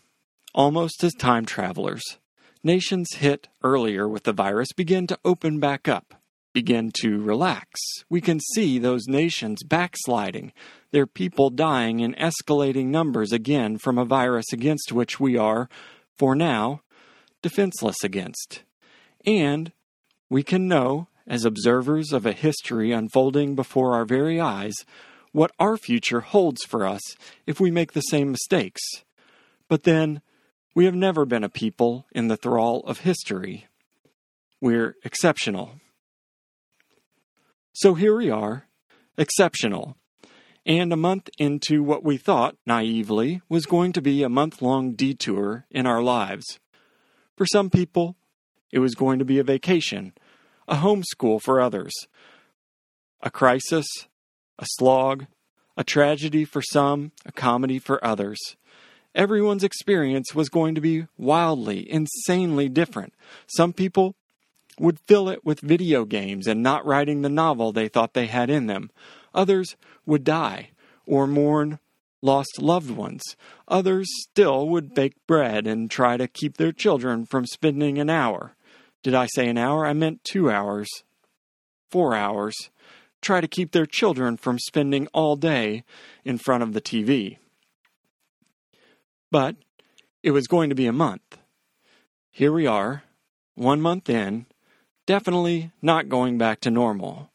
almost 0.56 1.03
as 1.03 1.13
time 1.13 1.46
travelers, 1.46 2.18
nations 2.63 3.15
hit 3.15 3.50
earlier 3.62 4.08
with 4.08 4.24
the 4.24 4.32
virus 4.32 4.72
begin 4.72 5.06
to 5.08 5.20
open 5.25 5.60
back 5.60 5.89
up, 5.89 6.15
begin 6.53 6.92
to 7.01 7.22
relax. 7.22 7.82
We 8.10 8.22
can 8.22 8.39
see 8.56 8.80
those 8.80 9.08
nations 9.08 9.63
backsliding, 9.63 10.53
their 10.93 11.07
people 11.07 11.50
dying 11.50 12.00
in 12.00 12.13
escalating 12.13 12.85
numbers 12.85 13.33
again 13.33 13.79
from 13.79 13.97
a 13.97 14.05
virus 14.05 14.45
against 14.53 14.91
which 14.91 15.19
we 15.19 15.35
are, 15.35 15.67
for 16.19 16.35
now, 16.35 16.81
defenseless 17.41 17.97
against. 18.03 18.62
And 19.25 19.71
we 20.29 20.43
can 20.43 20.67
know, 20.67 21.07
as 21.25 21.45
observers 21.45 22.13
of 22.13 22.27
a 22.27 22.31
history 22.31 22.91
unfolding 22.91 23.55
before 23.55 23.95
our 23.95 24.05
very 24.05 24.39
eyes, 24.39 24.75
what 25.31 25.51
our 25.57 25.77
future 25.77 26.21
holds 26.21 26.63
for 26.63 26.85
us 26.85 27.01
if 27.47 27.59
we 27.59 27.71
make 27.71 27.93
the 27.93 28.01
same 28.01 28.29
mistakes. 28.29 28.81
But 29.67 29.83
then, 29.83 30.21
we 30.75 30.85
have 30.85 30.95
never 30.95 31.25
been 31.25 31.43
a 31.43 31.50
people 31.50 32.05
in 32.12 32.27
the 32.27 32.38
thrall 32.38 32.81
of 32.81 33.00
history. 33.00 33.65
We're 34.62 34.95
exceptional. 35.03 35.79
So 37.73 37.95
here 37.95 38.15
we 38.15 38.29
are, 38.29 38.67
exceptional, 39.17 39.97
and 40.65 40.93
a 40.93 40.98
month 40.98 41.29
into 41.38 41.84
what 41.84 42.03
we 42.03 42.17
thought, 42.17 42.55
naively, 42.65 43.41
was 43.50 43.65
going 43.65 43.91
to 43.93 44.01
be 44.01 44.24
a 44.24 44.29
month 44.29 44.62
long 44.62 44.93
detour 44.93 45.65
in 45.70 45.86
our 45.86 46.01
lives. 46.01 46.60
For 47.36 47.46
some 47.46 47.70
people, 47.70 48.15
it 48.72 48.79
was 48.79 48.96
going 48.96 49.20
to 49.20 49.25
be 49.25 49.39
a 49.39 49.43
vacation, 49.43 50.13
a 50.67 50.75
homeschool 50.75 51.41
for 51.41 51.60
others, 51.60 51.93
a 53.22 53.29
crisis, 53.29 53.88
a 54.58 54.65
slog, 54.77 55.25
a 55.75 55.84
tragedy 55.84 56.46
for 56.46 56.62
some, 56.62 57.12
a 57.25 57.32
comedy 57.32 57.79
for 57.79 58.03
others. 58.03 58.39
Everyone's 59.15 59.63
experience 59.63 60.34
was 60.34 60.50
going 60.50 60.75
to 60.75 60.82
be 60.82 61.08
wildly, 61.17 61.89
insanely 61.91 62.70
different. 62.70 63.13
Some 63.48 63.74
people 63.74 64.15
would 64.79 65.00
fill 65.01 65.29
it 65.29 65.46
with 65.46 65.60
video 65.60 66.03
games 66.05 66.48
and 66.48 66.63
not 66.63 66.86
writing 66.86 67.22
the 67.22 67.29
novel 67.29 67.72
they 67.72 67.88
thought 67.88 68.13
they 68.13 68.25
had 68.25 68.50
in 68.50 68.65
them. 68.67 68.89
Others 69.34 69.75
would 70.06 70.24
die 70.24 70.70
or 71.06 71.28
mourn 71.28 71.80
lost 72.22 72.62
loved 72.62 72.90
ones. 72.90 73.22
Others 73.68 74.08
still 74.22 74.68
would 74.70 74.94
bake 74.94 75.16
bread 75.28 75.68
and 75.68 75.92
try 75.92 76.18
to 76.18 76.28
keep 76.28 76.58
their 76.58 76.72
children 76.72 77.25
from 77.25 77.46
spending 77.46 77.98
an 78.00 78.10
hour. 78.10 78.56
Did 79.04 79.13
I 79.13 79.28
say 79.28 79.48
an 79.48 79.58
hour? 79.58 79.86
I 79.86 79.94
meant 79.94 80.24
two 80.24 80.50
hours. 80.50 80.88
Four 81.92 82.16
hours 82.16 82.56
try 83.22 83.42
to 83.42 83.48
keep 83.48 83.72
their 83.72 83.86
children 83.86 84.38
from 84.38 84.60
spending 84.60 85.08
all 85.13 85.36
day 85.36 85.84
in 86.24 86.38
front 86.38 86.63
of 86.63 86.74
the 86.74 86.82
TV. 86.82 87.38
But 89.32 89.56
it 90.22 90.32
was 90.32 90.48
going 90.48 90.70
to 90.70 90.75
be 90.75 90.86
a 90.86 90.94
month. 90.94 91.38
Here 92.32 92.52
we 92.52 92.66
are, 92.66 93.04
one 93.56 93.82
month 93.82 94.10
in, 94.10 94.46
definitely 95.06 95.72
not 95.82 96.10
going 96.10 96.38
back 96.38 96.62
to 96.62 96.72
normal. 96.72 97.30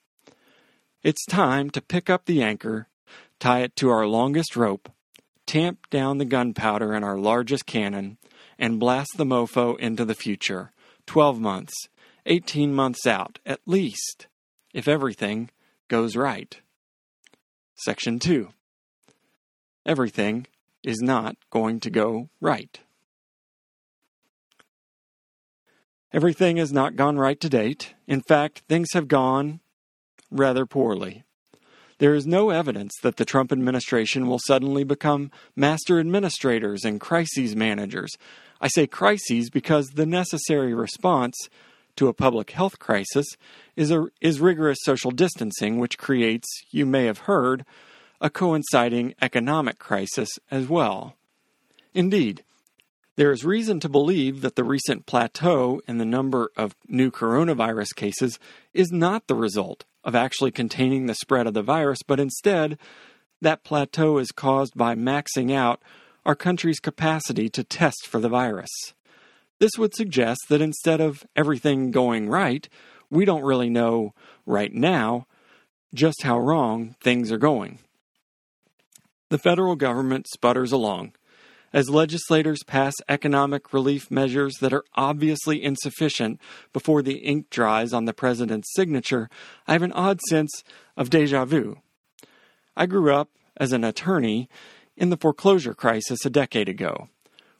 It's 1.05 1.25
time 1.26 1.71
to 1.71 1.81
pick 1.81 2.11
up 2.11 2.25
the 2.25 2.43
anchor, 2.43 2.88
tie 3.38 3.61
it 3.61 3.76
to 3.76 3.88
our 3.88 4.07
longest 4.07 4.57
rope, 4.57 4.90
tamp 5.47 5.88
down 5.90 6.19
the 6.19 6.25
gunpowder 6.25 6.93
in 6.93 7.05
our 7.05 7.17
largest 7.17 7.67
cannon, 7.67 8.19
and 8.59 8.81
blast 8.81 9.12
the 9.17 9.25
mofo 9.25 9.78
into 9.78 10.05
the 10.05 10.17
future, 10.17 10.73
12 11.07 11.38
months, 11.38 11.73
18 12.26 12.75
months 12.75 13.07
out, 13.07 13.38
at 13.47 13.61
least, 13.64 14.26
if 14.75 14.88
everything 14.88 15.50
goes 15.87 16.17
right. 16.17 16.61
Section 17.76 18.19
2 18.19 18.49
Everything 19.87 20.49
is 20.83 21.00
not 21.00 21.37
going 21.50 21.78
to 21.81 21.90
go 21.90 22.28
right. 22.40 22.81
Everything 26.12 26.57
has 26.57 26.73
not 26.73 26.97
gone 26.97 27.19
right 27.19 27.38
to 27.40 27.49
date. 27.49 27.95
In 28.09 28.21
fact, 28.21 28.62
things 28.69 28.88
have 28.95 29.07
gone 29.07 29.61
rather 30.30 30.66
poorly. 30.66 31.25
There 31.99 32.14
is 32.14 32.26
no 32.26 32.50
evidence 32.50 32.94
that 33.02 33.16
the 33.16 33.25
Trump 33.25 33.50
administration 33.50 34.28
will 34.28 34.38
suddenly 34.38 34.85
become 34.85 35.32
master 35.56 35.99
administrators 35.99 36.85
and 36.85 37.00
crises 37.00 37.56
managers. 37.56 38.16
I 38.61 38.68
say 38.68 38.87
crises 38.87 39.50
because 39.50 39.88
the 39.88 40.06
necessary 40.06 40.75
response 40.75 41.37
to 41.97 42.06
a 42.06 42.14
public 42.14 42.52
health 42.52 42.78
crisis 42.78 43.26
is, 43.75 43.90
a, 43.90 44.06
is 44.20 44.40
rigorous 44.40 44.78
social 44.82 45.11
distancing, 45.11 45.78
which 45.78 45.99
creates, 45.99 46.47
you 46.70 46.87
may 46.87 47.06
have 47.06 47.18
heard, 47.18 47.64
a 48.20 48.30
coinciding 48.30 49.14
economic 49.20 49.78
crisis 49.80 50.28
as 50.50 50.68
well. 50.68 51.14
Indeed, 51.94 52.44
there 53.18 53.32
is 53.32 53.44
reason 53.44 53.80
to 53.80 53.88
believe 53.88 54.42
that 54.42 54.54
the 54.54 54.62
recent 54.62 55.04
plateau 55.04 55.82
in 55.88 55.98
the 55.98 56.04
number 56.04 56.52
of 56.56 56.76
new 56.87 57.10
coronavirus 57.10 57.92
cases 57.96 58.38
is 58.72 58.92
not 58.92 59.26
the 59.26 59.34
result 59.34 59.84
of 60.04 60.14
actually 60.14 60.52
containing 60.52 61.06
the 61.06 61.16
spread 61.16 61.48
of 61.48 61.52
the 61.52 61.60
virus, 61.60 61.98
but 62.06 62.20
instead, 62.20 62.78
that 63.40 63.64
plateau 63.64 64.18
is 64.18 64.30
caused 64.30 64.76
by 64.76 64.94
maxing 64.94 65.52
out 65.52 65.82
our 66.25 66.37
country's 66.37 66.78
capacity 66.78 67.48
to 67.48 67.64
test 67.64 68.06
for 68.06 68.20
the 68.20 68.28
virus. 68.28 68.70
This 69.58 69.72
would 69.76 69.96
suggest 69.96 70.42
that 70.48 70.62
instead 70.62 71.00
of 71.00 71.26
everything 71.34 71.90
going 71.90 72.28
right, 72.28 72.68
we 73.10 73.25
don't 73.25 73.42
really 73.42 73.68
know 73.68 74.14
right 74.46 74.72
now 74.72 75.26
just 75.92 76.22
how 76.22 76.38
wrong 76.38 76.94
things 77.00 77.32
are 77.32 77.38
going. 77.38 77.80
The 79.30 79.38
federal 79.38 79.75
government 79.75 80.28
sputters 80.28 80.70
along 80.70 81.14
as 81.72 81.90
legislators 81.90 82.62
pass 82.66 82.94
economic 83.08 83.72
relief 83.72 84.10
measures 84.10 84.54
that 84.60 84.72
are 84.72 84.84
obviously 84.94 85.62
insufficient 85.62 86.40
before 86.72 87.02
the 87.02 87.18
ink 87.18 87.50
dries 87.50 87.92
on 87.92 88.04
the 88.04 88.12
president's 88.12 88.72
signature, 88.75 89.28
I 89.66 89.72
have 89.72 89.82
an 89.82 89.92
odd 89.92 90.20
sense 90.28 90.62
of 90.96 91.10
deja 91.10 91.44
vu. 91.44 91.78
I 92.76 92.87
grew 92.87 93.12
up 93.12 93.30
as 93.56 93.72
an 93.72 93.84
attorney 93.84 94.48
in 94.96 95.10
the 95.10 95.16
foreclosure 95.16 95.75
crisis 95.75 96.25
a 96.25 96.30
decade 96.30 96.68
ago. 96.68 97.08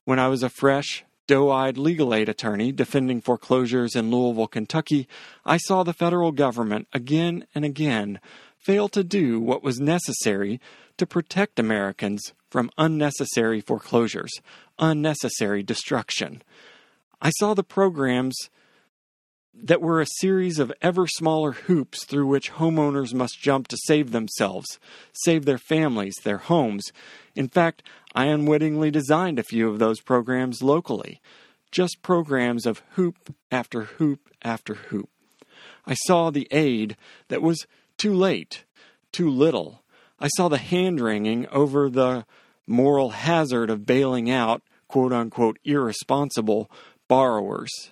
When 0.05 0.19
I 0.19 0.29
was 0.29 0.43
a 0.43 0.49
fresh, 0.49 1.05
doe 1.27 1.51
eyed 1.51 1.77
legal 1.77 2.15
aid 2.15 2.29
attorney 2.29 2.73
defending 2.73 3.21
foreclosures 3.21 3.95
in 3.95 4.11
Louisville, 4.11 4.47
Kentucky, 4.47 5.07
I 5.45 5.59
saw 5.59 5.83
the 5.83 5.93
federal 5.93 6.33
government 6.33 6.89
again 6.93 7.47
and 7.55 7.65
again 7.65 8.19
fail 8.59 8.89
to 8.91 9.05
do 9.05 9.41
what 9.41 9.63
was 9.63 9.81
necessary 9.81 10.61
to 10.97 11.07
protect 11.07 11.59
Americans 11.59 12.33
from 12.51 12.71
unnecessary 12.79 13.61
foreclosures, 13.61 14.33
unnecessary 14.79 15.63
destruction. 15.63 16.43
I 17.21 17.31
saw 17.31 17.55
the 17.55 17.65
programs 17.65 18.37
that 19.55 19.81
were 19.81 20.01
a 20.01 20.07
series 20.19 20.59
of 20.59 20.73
ever 20.81 21.07
smaller 21.07 21.53
hoops 21.53 22.05
through 22.05 22.27
which 22.27 22.53
homeowners 22.53 23.13
must 23.13 23.41
jump 23.41 23.69
to 23.69 23.77
save 23.87 24.13
themselves, 24.13 24.79
save 25.25 25.45
their 25.45 25.59
families, 25.59 26.15
their 26.23 26.39
homes. 26.39 26.85
In 27.35 27.49
fact, 27.49 27.83
I 28.15 28.27
unwittingly 28.27 28.91
designed 28.91 29.39
a 29.39 29.45
few 29.45 29.69
of 29.69 29.79
those 29.79 30.01
programs 30.01 30.63
locally, 30.63 31.21
just 31.73 32.03
programs 32.03 32.67
of 32.67 32.83
hoop 32.91 33.35
after 33.51 33.83
hoop 33.83 34.21
after 34.43 34.75
hoop. 34.75 35.11
I 35.87 35.95
saw 35.95 36.31
the 36.31 36.47
aid 36.51 36.97
that 37.29 37.43
was 37.43 37.67
too 37.99 38.15
late, 38.15 38.65
too 39.13 39.29
little, 39.29 39.83
I 40.19 40.29
saw 40.29 40.49
the 40.49 40.59
hand 40.59 41.01
wringing 41.01 41.47
over 41.49 41.91
the 41.91 42.25
moral 42.67 43.11
hazard 43.11 43.71
of 43.71 43.87
bailing 43.87 44.31
out 44.31 44.63
quote 44.89 45.13
unquote 45.13 45.59
irresponsible 45.65 46.71
borrowers. 47.07 47.91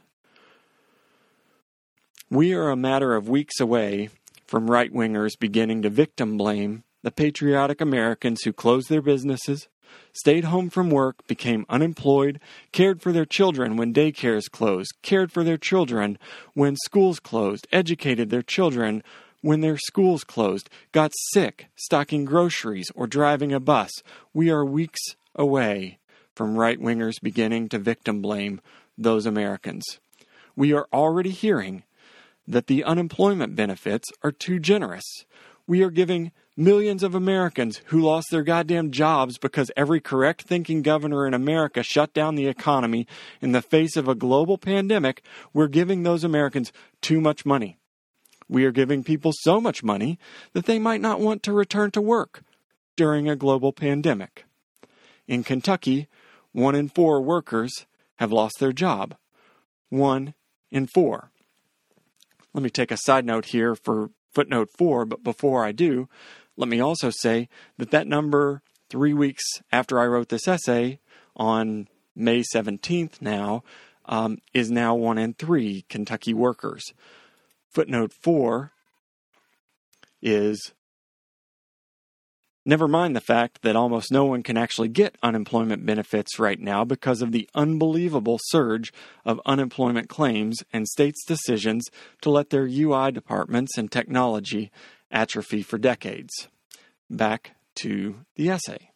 We 2.30 2.52
are 2.54 2.70
a 2.70 2.76
matter 2.76 3.14
of 3.14 3.28
weeks 3.28 3.60
away 3.60 4.10
from 4.46 4.70
right 4.70 4.92
wingers 4.92 5.38
beginning 5.38 5.82
to 5.82 5.90
victim 5.90 6.36
blame 6.36 6.84
the 7.02 7.12
patriotic 7.12 7.80
Americans 7.80 8.42
who 8.42 8.52
closed 8.52 8.88
their 8.88 9.00
businesses, 9.00 9.68
stayed 10.12 10.42
home 10.42 10.68
from 10.68 10.90
work, 10.90 11.24
became 11.28 11.64
unemployed, 11.68 12.40
cared 12.72 13.00
for 13.00 13.12
their 13.12 13.24
children 13.24 13.76
when 13.76 13.94
daycares 13.94 14.50
closed, 14.50 14.92
cared 15.02 15.30
for 15.30 15.44
their 15.44 15.56
children 15.56 16.18
when 16.54 16.74
schools 16.74 17.20
closed, 17.20 17.68
educated 17.70 18.30
their 18.30 18.42
children 18.42 19.04
when 19.46 19.60
their 19.60 19.78
schools 19.78 20.24
closed, 20.24 20.68
got 20.90 21.12
sick 21.30 21.68
stocking 21.76 22.24
groceries 22.24 22.90
or 22.96 23.06
driving 23.06 23.52
a 23.52 23.60
bus. 23.60 23.92
We 24.34 24.50
are 24.50 24.64
weeks 24.64 25.14
away 25.36 26.00
from 26.34 26.56
right 26.56 26.80
wingers 26.80 27.22
beginning 27.22 27.68
to 27.68 27.78
victim 27.78 28.20
blame 28.20 28.60
those 28.98 29.24
Americans. 29.24 30.00
We 30.56 30.72
are 30.72 30.88
already 30.92 31.30
hearing 31.30 31.84
that 32.48 32.66
the 32.66 32.82
unemployment 32.82 33.54
benefits 33.54 34.08
are 34.24 34.32
too 34.32 34.58
generous. 34.58 35.04
We 35.64 35.80
are 35.84 35.90
giving 35.90 36.32
millions 36.56 37.04
of 37.04 37.14
Americans 37.14 37.82
who 37.86 38.00
lost 38.00 38.26
their 38.32 38.42
goddamn 38.42 38.90
jobs 38.90 39.38
because 39.38 39.70
every 39.76 40.00
correct 40.00 40.42
thinking 40.42 40.82
governor 40.82 41.24
in 41.24 41.34
America 41.34 41.84
shut 41.84 42.12
down 42.12 42.34
the 42.34 42.48
economy 42.48 43.06
in 43.40 43.52
the 43.52 43.62
face 43.62 43.96
of 43.96 44.08
a 44.08 44.16
global 44.16 44.58
pandemic, 44.58 45.22
we're 45.52 45.68
giving 45.68 46.02
those 46.02 46.24
Americans 46.24 46.72
too 47.00 47.20
much 47.20 47.46
money. 47.46 47.78
We 48.48 48.64
are 48.64 48.72
giving 48.72 49.02
people 49.02 49.32
so 49.34 49.60
much 49.60 49.82
money 49.82 50.18
that 50.52 50.66
they 50.66 50.78
might 50.78 51.00
not 51.00 51.20
want 51.20 51.42
to 51.44 51.52
return 51.52 51.90
to 51.92 52.00
work 52.00 52.42
during 52.96 53.28
a 53.28 53.36
global 53.36 53.72
pandemic. 53.72 54.44
In 55.26 55.42
Kentucky, 55.42 56.08
one 56.52 56.74
in 56.74 56.88
four 56.88 57.20
workers 57.20 57.86
have 58.16 58.32
lost 58.32 58.58
their 58.58 58.72
job. 58.72 59.16
One 59.88 60.34
in 60.70 60.86
four. 60.86 61.30
Let 62.54 62.62
me 62.62 62.70
take 62.70 62.90
a 62.90 62.96
side 62.96 63.24
note 63.24 63.46
here 63.46 63.74
for 63.74 64.10
footnote 64.32 64.70
four, 64.76 65.04
but 65.04 65.22
before 65.22 65.64
I 65.64 65.72
do, 65.72 66.08
let 66.56 66.68
me 66.68 66.80
also 66.80 67.10
say 67.10 67.48
that 67.76 67.90
that 67.90 68.06
number, 68.06 68.62
three 68.88 69.12
weeks 69.12 69.44
after 69.70 70.00
I 70.00 70.06
wrote 70.06 70.28
this 70.28 70.48
essay 70.48 71.00
on 71.34 71.88
May 72.14 72.42
17th 72.42 73.20
now, 73.20 73.62
um, 74.06 74.38
is 74.54 74.70
now 74.70 74.94
one 74.94 75.18
in 75.18 75.34
three 75.34 75.84
Kentucky 75.88 76.32
workers. 76.32 76.94
Footnote 77.76 78.14
4 78.14 78.72
is 80.22 80.72
Never 82.64 82.88
mind 82.88 83.14
the 83.14 83.20
fact 83.20 83.60
that 83.60 83.76
almost 83.76 84.10
no 84.10 84.24
one 84.24 84.42
can 84.42 84.56
actually 84.56 84.88
get 84.88 85.18
unemployment 85.22 85.84
benefits 85.84 86.38
right 86.38 86.58
now 86.58 86.86
because 86.86 87.20
of 87.20 87.32
the 87.32 87.46
unbelievable 87.54 88.40
surge 88.44 88.94
of 89.26 89.42
unemployment 89.44 90.08
claims 90.08 90.64
and 90.72 90.88
states' 90.88 91.22
decisions 91.26 91.84
to 92.22 92.30
let 92.30 92.48
their 92.48 92.66
UI 92.66 93.12
departments 93.12 93.76
and 93.76 93.92
technology 93.92 94.72
atrophy 95.10 95.60
for 95.60 95.76
decades. 95.76 96.48
Back 97.10 97.56
to 97.74 98.24
the 98.36 98.48
essay. 98.48 98.88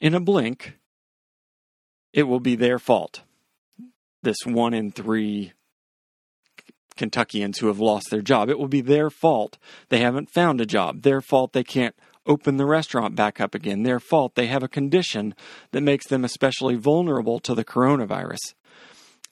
In 0.00 0.14
a 0.14 0.20
blink, 0.20 0.77
it 2.18 2.26
will 2.26 2.40
be 2.40 2.56
their 2.56 2.80
fault. 2.80 3.22
This 4.24 4.38
one 4.44 4.74
in 4.74 4.90
three 4.90 5.52
Kentuckians 6.96 7.58
who 7.58 7.68
have 7.68 7.78
lost 7.78 8.10
their 8.10 8.22
job. 8.22 8.48
It 8.48 8.58
will 8.58 8.66
be 8.66 8.80
their 8.80 9.08
fault 9.08 9.56
they 9.88 10.00
haven't 10.00 10.28
found 10.28 10.60
a 10.60 10.66
job. 10.66 11.02
Their 11.02 11.20
fault 11.20 11.52
they 11.52 11.62
can't 11.62 11.94
open 12.26 12.56
the 12.56 12.66
restaurant 12.66 13.14
back 13.14 13.40
up 13.40 13.54
again. 13.54 13.84
Their 13.84 14.00
fault 14.00 14.34
they 14.34 14.48
have 14.48 14.64
a 14.64 14.68
condition 14.68 15.32
that 15.70 15.82
makes 15.82 16.08
them 16.08 16.24
especially 16.24 16.74
vulnerable 16.74 17.38
to 17.38 17.54
the 17.54 17.64
coronavirus. 17.64 18.54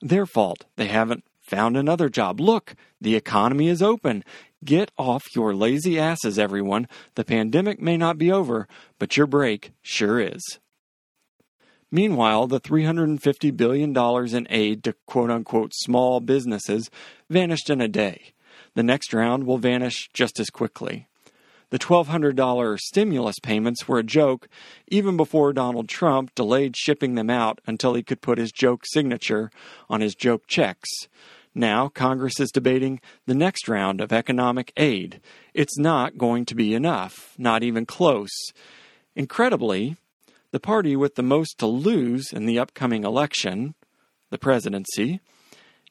Their 0.01 0.25
fault 0.25 0.65
they 0.77 0.87
haven't 0.87 1.25
found 1.43 1.77
another 1.77 2.09
job. 2.09 2.39
Look, 2.39 2.77
the 3.01 3.17
economy 3.17 3.67
is 3.67 3.83
open. 3.83 4.23
Get 4.65 4.93
off 4.97 5.25
your 5.35 5.57
lazy 5.57 5.99
asses, 5.99 6.39
everyone. 6.39 6.87
The 7.17 7.25
pandemic 7.25 7.83
may 7.83 7.97
not 7.97 8.17
be 8.17 8.31
over, 8.31 8.69
but 9.01 9.17
your 9.17 9.27
break 9.27 9.73
sure 9.83 10.21
is. 10.21 10.61
Meanwhile, 11.91 12.49
the 12.49 12.61
$350 12.61 13.57
billion 13.57 13.97
in 14.37 14.47
aid 14.51 14.85
to 14.85 14.95
quote 15.07 15.31
unquote 15.31 15.73
small 15.75 16.21
businesses 16.21 16.91
vanished 17.31 17.71
in 17.71 17.81
a 17.81 17.89
day. 17.89 18.33
The 18.75 18.83
next 18.83 19.15
round 19.15 19.45
will 19.45 19.59
vanish 19.59 20.09
just 20.13 20.39
as 20.41 20.51
quickly. 20.51 21.07
The 21.71 21.79
$1,200 21.79 22.79
stimulus 22.79 23.37
payments 23.43 23.89
were 23.89 23.99
a 23.99 24.05
joke 24.05 24.49
even 24.87 25.17
before 25.17 25.53
Donald 25.53 25.89
Trump 25.89 26.35
delayed 26.35 26.77
shipping 26.77 27.17
them 27.17 27.29
out 27.29 27.61
until 27.67 27.95
he 27.95 28.05
could 28.05 28.21
put 28.21 28.39
his 28.39 28.53
joke 28.53 28.83
signature 28.85 29.51
on 29.91 30.01
his 30.01 30.15
joke 30.15 30.47
checks. 30.47 30.89
Now, 31.55 31.89
Congress 31.89 32.39
is 32.39 32.51
debating 32.53 33.01
the 33.27 33.35
next 33.35 33.67
round 33.67 34.01
of 34.01 34.13
economic 34.13 34.73
aid. 34.77 35.21
It's 35.55 35.79
not 35.79 36.19
going 36.19 36.45
to 36.47 36.55
be 36.55 36.75
enough, 36.75 37.35
not 37.39 37.63
even 37.63 37.87
close. 37.87 38.31
Incredibly, 39.17 39.97
the 40.51 40.61
party 40.61 40.97
with 40.97 41.15
the 41.15 41.23
most 41.23 41.59
to 41.59 41.67
lose 41.67 42.33
in 42.33 42.47
the 42.47 42.59
upcoming 42.59 43.05
election, 43.05 43.75
the 44.31 44.39
presidency, 44.39 45.21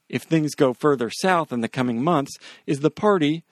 if 0.09 0.23
things 0.23 0.55
go 0.55 0.73
further 0.73 1.09
south 1.09 1.51
in 1.51 1.61
the 1.61 1.67
coming 1.67 2.03
months, 2.03 2.37
is 2.65 2.79
the 2.79 2.91
party 2.91 3.43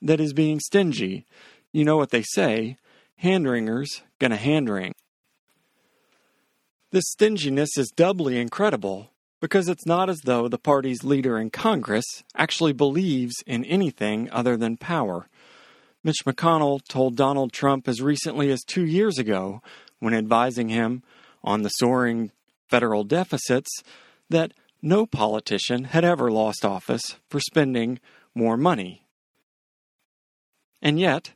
that 0.00 0.20
is 0.20 0.32
being 0.32 0.60
stingy. 0.60 1.26
You 1.72 1.84
know 1.84 1.96
what 1.96 2.10
they 2.10 2.22
say 2.22 2.76
handringers 3.22 4.02
gonna 4.18 4.36
handring. 4.36 4.94
This 6.90 7.04
stinginess 7.08 7.76
is 7.76 7.92
doubly 7.94 8.38
incredible 8.38 9.10
because 9.40 9.68
it's 9.68 9.86
not 9.86 10.08
as 10.08 10.20
though 10.24 10.48
the 10.48 10.58
party's 10.58 11.04
leader 11.04 11.38
in 11.38 11.50
Congress 11.50 12.04
actually 12.34 12.72
believes 12.72 13.34
in 13.46 13.64
anything 13.64 14.30
other 14.30 14.56
than 14.56 14.76
power. 14.76 15.28
Mitch 16.02 16.24
McConnell 16.24 16.80
told 16.88 17.16
Donald 17.16 17.52
Trump 17.52 17.88
as 17.88 18.00
recently 18.00 18.50
as 18.50 18.62
two 18.62 18.86
years 18.86 19.18
ago, 19.18 19.60
when 20.00 20.14
advising 20.14 20.68
him 20.68 21.02
on 21.42 21.62
the 21.62 21.68
soaring 21.70 22.30
federal 22.68 23.04
deficits, 23.04 23.70
that 24.30 24.52
no 24.82 25.06
politician 25.06 25.84
had 25.84 26.04
ever 26.04 26.30
lost 26.30 26.64
office 26.64 27.16
for 27.28 27.40
spending 27.40 27.98
more 28.34 28.56
money. 28.56 29.04
And 30.80 31.00
yet, 31.00 31.32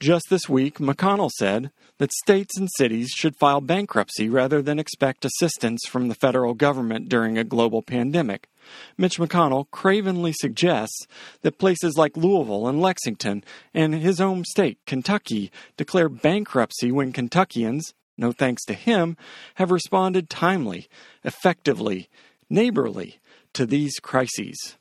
just 0.00 0.26
this 0.28 0.48
week, 0.48 0.78
McConnell 0.78 1.30
said 1.30 1.70
that 1.98 2.12
states 2.12 2.58
and 2.58 2.68
cities 2.76 3.10
should 3.14 3.36
file 3.36 3.60
bankruptcy 3.60 4.28
rather 4.28 4.60
than 4.60 4.78
expect 4.78 5.24
assistance 5.24 5.82
from 5.88 6.08
the 6.08 6.14
federal 6.14 6.54
government 6.54 7.08
during 7.08 7.38
a 7.38 7.44
global 7.44 7.80
pandemic. 7.80 8.48
Mitch 8.96 9.18
McConnell 9.18 9.70
cravenly 9.70 10.32
suggests 10.32 11.06
that 11.42 11.58
places 11.58 11.96
like 11.96 12.16
Louisville 12.16 12.68
and 12.68 12.80
Lexington 12.80 13.44
and 13.72 13.94
his 13.94 14.18
home 14.18 14.44
state, 14.44 14.78
Kentucky, 14.86 15.50
declare 15.76 16.08
bankruptcy 16.08 16.90
when 16.90 17.12
Kentuckians, 17.12 17.94
no 18.16 18.32
thanks 18.32 18.64
to 18.64 18.74
him, 18.74 19.16
have 19.56 19.70
responded 19.70 20.30
timely, 20.30 20.88
effectively, 21.24 22.08
neighborly 22.48 23.18
to 23.52 23.66
these 23.66 23.98
crises. 24.00 24.76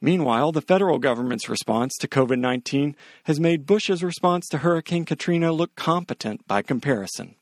Meanwhile, 0.00 0.52
the 0.52 0.60
federal 0.60 0.98
government's 0.98 1.48
response 1.48 1.96
to 1.98 2.08
COVID 2.08 2.38
19 2.38 2.94
has 3.24 3.40
made 3.40 3.66
Bush's 3.66 4.04
response 4.04 4.46
to 4.48 4.58
Hurricane 4.58 5.04
Katrina 5.04 5.52
look 5.52 5.74
competent 5.74 6.46
by 6.46 6.62
comparison. 6.62 7.34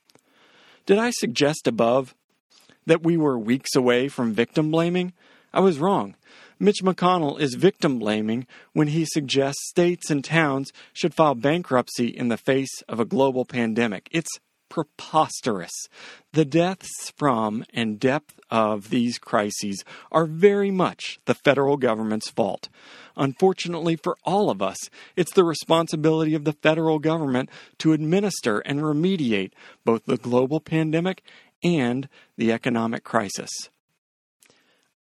Did 0.87 0.99
I 0.99 1.11
suggest 1.11 1.67
above 1.67 2.15
that 2.87 3.03
we 3.03 3.17
were 3.17 3.39
weeks 3.39 3.75
away 3.75 4.09
from 4.09 4.33
victim 4.33 4.71
blaming? 4.71 5.13
I 5.53 5.61
was 5.61 5.79
wrong. 5.79 6.17
Mitch 6.59 6.83
McConnell 6.83 7.39
is 7.39 7.55
victim 7.55 7.99
blaming 7.99 8.47
when 8.73 8.89
he 8.89 9.05
suggests 9.05 9.69
states 9.69 10.11
and 10.11 10.25
towns 10.25 10.73
should 10.93 11.15
file 11.15 11.35
bankruptcy 11.35 12.07
in 12.07 12.29
the 12.29 12.39
face 12.39 12.83
of 12.89 12.99
a 12.99 13.05
global 13.05 13.45
pandemic. 13.45 14.09
It's 14.11 14.31
preposterous. 14.69 15.73
The 16.33 16.45
deaths 16.45 17.13
from 17.17 17.65
and 17.73 18.01
depth 18.01 18.41
of 18.51 18.91
these 18.91 19.19
crises 19.19 19.85
are 20.11 20.27
very 20.27 20.71
much 20.71 21.19
the 21.27 21.35
federal 21.35 21.77
government's 21.77 22.31
fault. 22.31 22.69
Unfortunately 23.17 23.97
for 23.97 24.17
all 24.25 24.51
of 24.51 24.63
us, 24.63 24.79
it's 25.15 25.33
the 25.33 25.45
responsibility 25.45 26.35
of 26.35 26.45
the 26.45 26.53
federal 26.53 26.99
government 26.99 27.51
to 27.79 27.93
administer 27.93 28.59
and 28.61 28.81
remediate 28.81 29.53
both 29.85 30.05
the 30.05 30.17
global 30.17 30.61
pandemic 30.61 31.23
and 31.63 32.09
the 32.37 32.53
economic 32.53 33.05
crisis. 33.05 33.51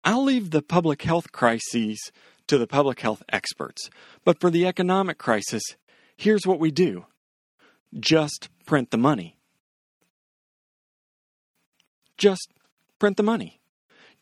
I'll 0.05 0.25
leave 0.25 0.51
the 0.51 0.63
public 0.63 1.03
health 1.03 1.33
crises 1.33 2.11
to 2.49 2.59
the 2.59 2.67
public 2.67 3.01
health 3.01 3.23
experts, 3.29 3.89
but 4.25 4.41
for 4.41 4.51
the 4.51 4.67
economic 4.67 5.19
crisis, 5.19 5.63
here's 6.17 6.47
what 6.47 6.59
we 6.59 6.71
do 6.71 7.07
just 8.01 8.49
print 8.67 8.91
the 8.91 8.99
money 8.99 9.37
just 12.23 12.53
print 13.01 13.17
the 13.17 13.23
money. 13.25 13.61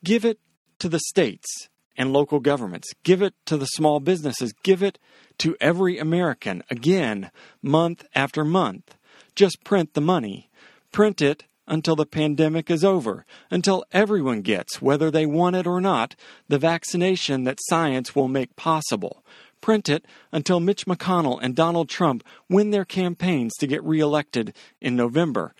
Give 0.03 0.25
it 0.25 0.40
to 0.79 0.88
the 0.88 1.01
states 1.01 1.69
and 1.99 2.14
local 2.14 2.40
governments. 2.40 2.88
Give 3.05 3.21
it 3.21 3.35
to 3.45 3.59
the 3.59 3.66
small 3.66 4.01
businesses. 4.01 4.55
Give 4.62 4.83
it 4.83 4.99
to 5.37 5.55
every 5.61 5.99
American 5.99 6.62
again, 6.71 7.31
month 7.61 8.07
after 8.14 8.43
month. 8.43 8.97
Just 9.35 9.64
print 9.64 9.93
the 9.93 10.01
money. 10.01 10.49
Print 10.93 11.21
it 11.21 11.45
until 11.70 11.94
the 11.94 12.04
pandemic 12.04 12.68
is 12.68 12.85
over, 12.85 13.24
until 13.48 13.85
everyone 13.92 14.42
gets, 14.42 14.83
whether 14.83 15.09
they 15.09 15.24
want 15.24 15.54
it 15.54 15.68
or 15.68 15.80
not, 15.80 16.16
the 16.48 16.59
vaccination 16.59 17.44
that 17.44 17.61
science 17.62 18.14
will 18.14 18.26
make 18.26 18.56
possible. 18.56 19.24
Print 19.61 19.88
it 19.88 20.04
until 20.33 20.59
Mitch 20.59 20.85
McConnell 20.87 21.38
and 21.40 21.54
Donald 21.54 21.88
Trump 21.88 22.24
win 22.48 22.70
their 22.70 22.85
campaigns 22.85 23.52
to 23.61 23.68
get 23.68 23.85
reelected 23.85 24.52
in 24.80 24.96
November. 24.96 25.54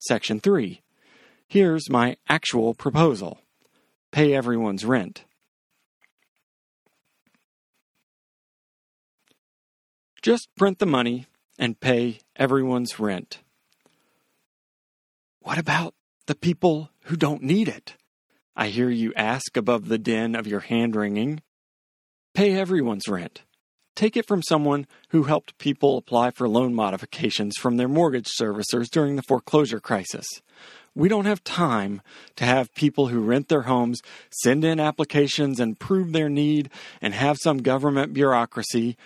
Section 0.00 0.38
3. 0.38 0.82
Here's 1.48 1.88
my 1.88 2.16
actual 2.28 2.74
proposal 2.74 3.40
pay 4.12 4.34
everyone's 4.34 4.84
rent. 4.84 5.24
Just 10.20 10.48
print 10.56 10.78
the 10.78 10.86
money 10.86 11.26
and 11.58 11.80
pay 11.80 12.20
everyone's 12.36 13.00
rent. 13.00 13.38
What 15.48 15.56
about 15.56 15.94
the 16.26 16.34
people 16.34 16.90
who 17.04 17.16
don't 17.16 17.42
need 17.42 17.68
it? 17.68 17.96
I 18.54 18.68
hear 18.68 18.90
you 18.90 19.14
ask 19.16 19.56
above 19.56 19.88
the 19.88 19.96
din 19.96 20.34
of 20.34 20.46
your 20.46 20.60
hand 20.60 20.94
wringing. 20.94 21.40
Pay 22.34 22.54
everyone's 22.54 23.08
rent. 23.08 23.44
Take 23.96 24.14
it 24.14 24.28
from 24.28 24.42
someone 24.42 24.86
who 25.08 25.22
helped 25.22 25.56
people 25.56 25.96
apply 25.96 26.32
for 26.32 26.50
loan 26.50 26.74
modifications 26.74 27.56
from 27.56 27.78
their 27.78 27.88
mortgage 27.88 28.28
servicers 28.38 28.90
during 28.90 29.16
the 29.16 29.22
foreclosure 29.22 29.80
crisis. 29.80 30.26
We 30.94 31.08
don't 31.08 31.24
have 31.24 31.42
time 31.44 32.02
to 32.36 32.44
have 32.44 32.74
people 32.74 33.06
who 33.06 33.20
rent 33.20 33.48
their 33.48 33.62
homes 33.62 34.02
send 34.42 34.66
in 34.66 34.78
applications 34.78 35.58
and 35.58 35.80
prove 35.80 36.12
their 36.12 36.28
need 36.28 36.68
and 37.00 37.14
have 37.14 37.38
some 37.42 37.62
government 37.62 38.12
bureaucracy, 38.12 38.98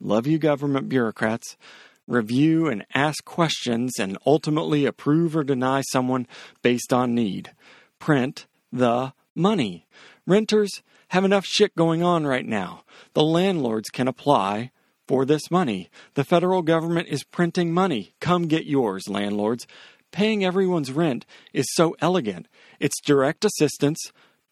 love 0.00 0.26
you 0.26 0.38
government 0.38 0.88
bureaucrats, 0.88 1.58
review 2.06 2.68
and 2.68 2.84
ask 2.94 3.24
questions 3.24 3.98
and 3.98 4.18
ultimately 4.26 4.84
approve 4.84 5.36
or 5.36 5.44
deny 5.44 5.82
someone 5.90 6.26
based 6.62 6.92
on 6.92 7.14
need. 7.14 7.52
Print 7.98 8.46
the 8.72 9.12
money. 9.34 9.86
Renters 10.26 10.82
have 11.08 11.24
enough 11.24 11.44
shit 11.44 11.76
going 11.76 12.02
on 12.02 12.26
right 12.26 12.46
now. 12.46 12.84
The 13.14 13.22
landlords 13.22 13.90
can 13.90 14.08
apply 14.08 14.70
for 15.06 15.24
this 15.24 15.50
money. 15.50 15.90
The 16.14 16.24
federal 16.24 16.62
government 16.62 17.08
is 17.08 17.24
printing 17.24 17.72
money. 17.72 18.14
Come 18.20 18.46
get 18.46 18.66
yours, 18.66 19.08
landlords. 19.08 19.66
Paying 20.10 20.44
everyone's 20.44 20.92
rent 20.92 21.26
is 21.52 21.66
so 21.72 21.96
elegant. 22.00 22.48
It's 22.80 23.00
direct 23.00 23.44
assistance 23.44 23.98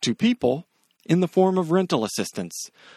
to 0.02 0.14
people 0.14 0.66
in 1.06 1.20
the 1.20 1.28
form 1.28 1.58
of 1.58 1.70
rental 1.70 2.04
assistance. 2.04 2.54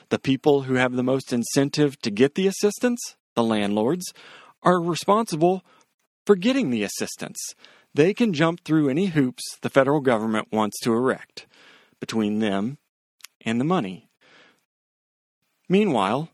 The 0.09 0.19
people 0.19 0.63
who 0.63 0.75
have 0.75 0.93
the 0.93 1.03
most 1.03 1.33
incentive 1.33 1.99
to 2.01 2.11
get 2.11 2.35
the 2.35 2.47
assistance, 2.47 2.99
the 3.33 3.43
landlords, 3.43 4.05
are 4.63 4.81
responsible 4.81 5.63
for 6.25 6.35
getting 6.35 6.69
the 6.69 6.83
assistance. 6.83 7.39
They 7.93 8.13
can 8.13 8.33
jump 8.33 8.63
through 8.63 8.89
any 8.89 9.07
hoops 9.07 9.57
the 9.61 9.69
federal 9.69 9.99
government 9.99 10.47
wants 10.51 10.79
to 10.81 10.93
erect 10.93 11.45
between 11.99 12.39
them 12.39 12.77
and 13.45 13.59
the 13.59 13.65
money. 13.65 14.09
Meanwhile, 15.69 16.29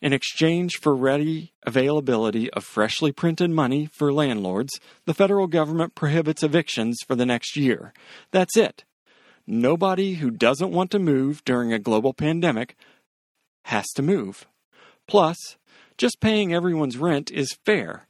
in 0.00 0.12
exchange 0.12 0.76
for 0.76 0.94
ready 0.94 1.52
availability 1.64 2.50
of 2.52 2.64
freshly 2.64 3.12
printed 3.12 3.50
money 3.50 3.88
for 3.92 4.12
landlords, 4.12 4.78
the 5.06 5.14
federal 5.14 5.46
government 5.46 5.94
prohibits 5.94 6.42
evictions 6.42 6.98
for 7.06 7.14
the 7.14 7.26
next 7.26 7.56
year. 7.56 7.92
That's 8.30 8.56
it. 8.56 8.84
Nobody 9.46 10.14
who 10.14 10.30
doesn't 10.30 10.72
want 10.72 10.90
to 10.90 10.98
move 10.98 11.44
during 11.44 11.72
a 11.72 11.78
global 11.78 12.12
pandemic 12.12 12.76
has 13.64 13.86
to 13.94 14.02
move. 14.02 14.46
Plus, 15.06 15.56
just 15.96 16.20
paying 16.20 16.52
everyone's 16.52 16.96
rent 16.96 17.30
is 17.30 17.56
fair. 17.64 18.06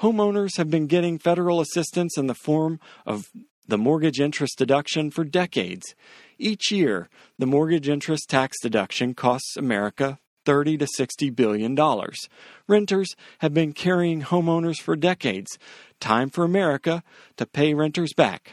Homeowners 0.00 0.56
have 0.56 0.70
been 0.70 0.86
getting 0.86 1.18
federal 1.18 1.60
assistance 1.60 2.16
in 2.16 2.26
the 2.26 2.34
form 2.34 2.80
of 3.06 3.26
the 3.66 3.78
mortgage 3.78 4.20
interest 4.20 4.58
deduction 4.58 5.10
for 5.10 5.24
decades. 5.24 5.94
Each 6.38 6.72
year, 6.72 7.08
the 7.38 7.46
mortgage 7.46 7.88
interest 7.88 8.28
tax 8.28 8.58
deduction 8.60 9.14
costs 9.14 9.56
America 9.56 10.18
30 10.44 10.78
to 10.78 10.86
60 10.96 11.30
billion 11.30 11.74
dollars. 11.74 12.28
Renters 12.66 13.14
have 13.38 13.54
been 13.54 13.72
carrying 13.72 14.22
homeowners 14.22 14.80
for 14.80 14.96
decades. 14.96 15.58
Time 16.00 16.30
for 16.30 16.44
America 16.44 17.02
to 17.36 17.46
pay 17.46 17.74
renters 17.74 18.12
back. 18.14 18.52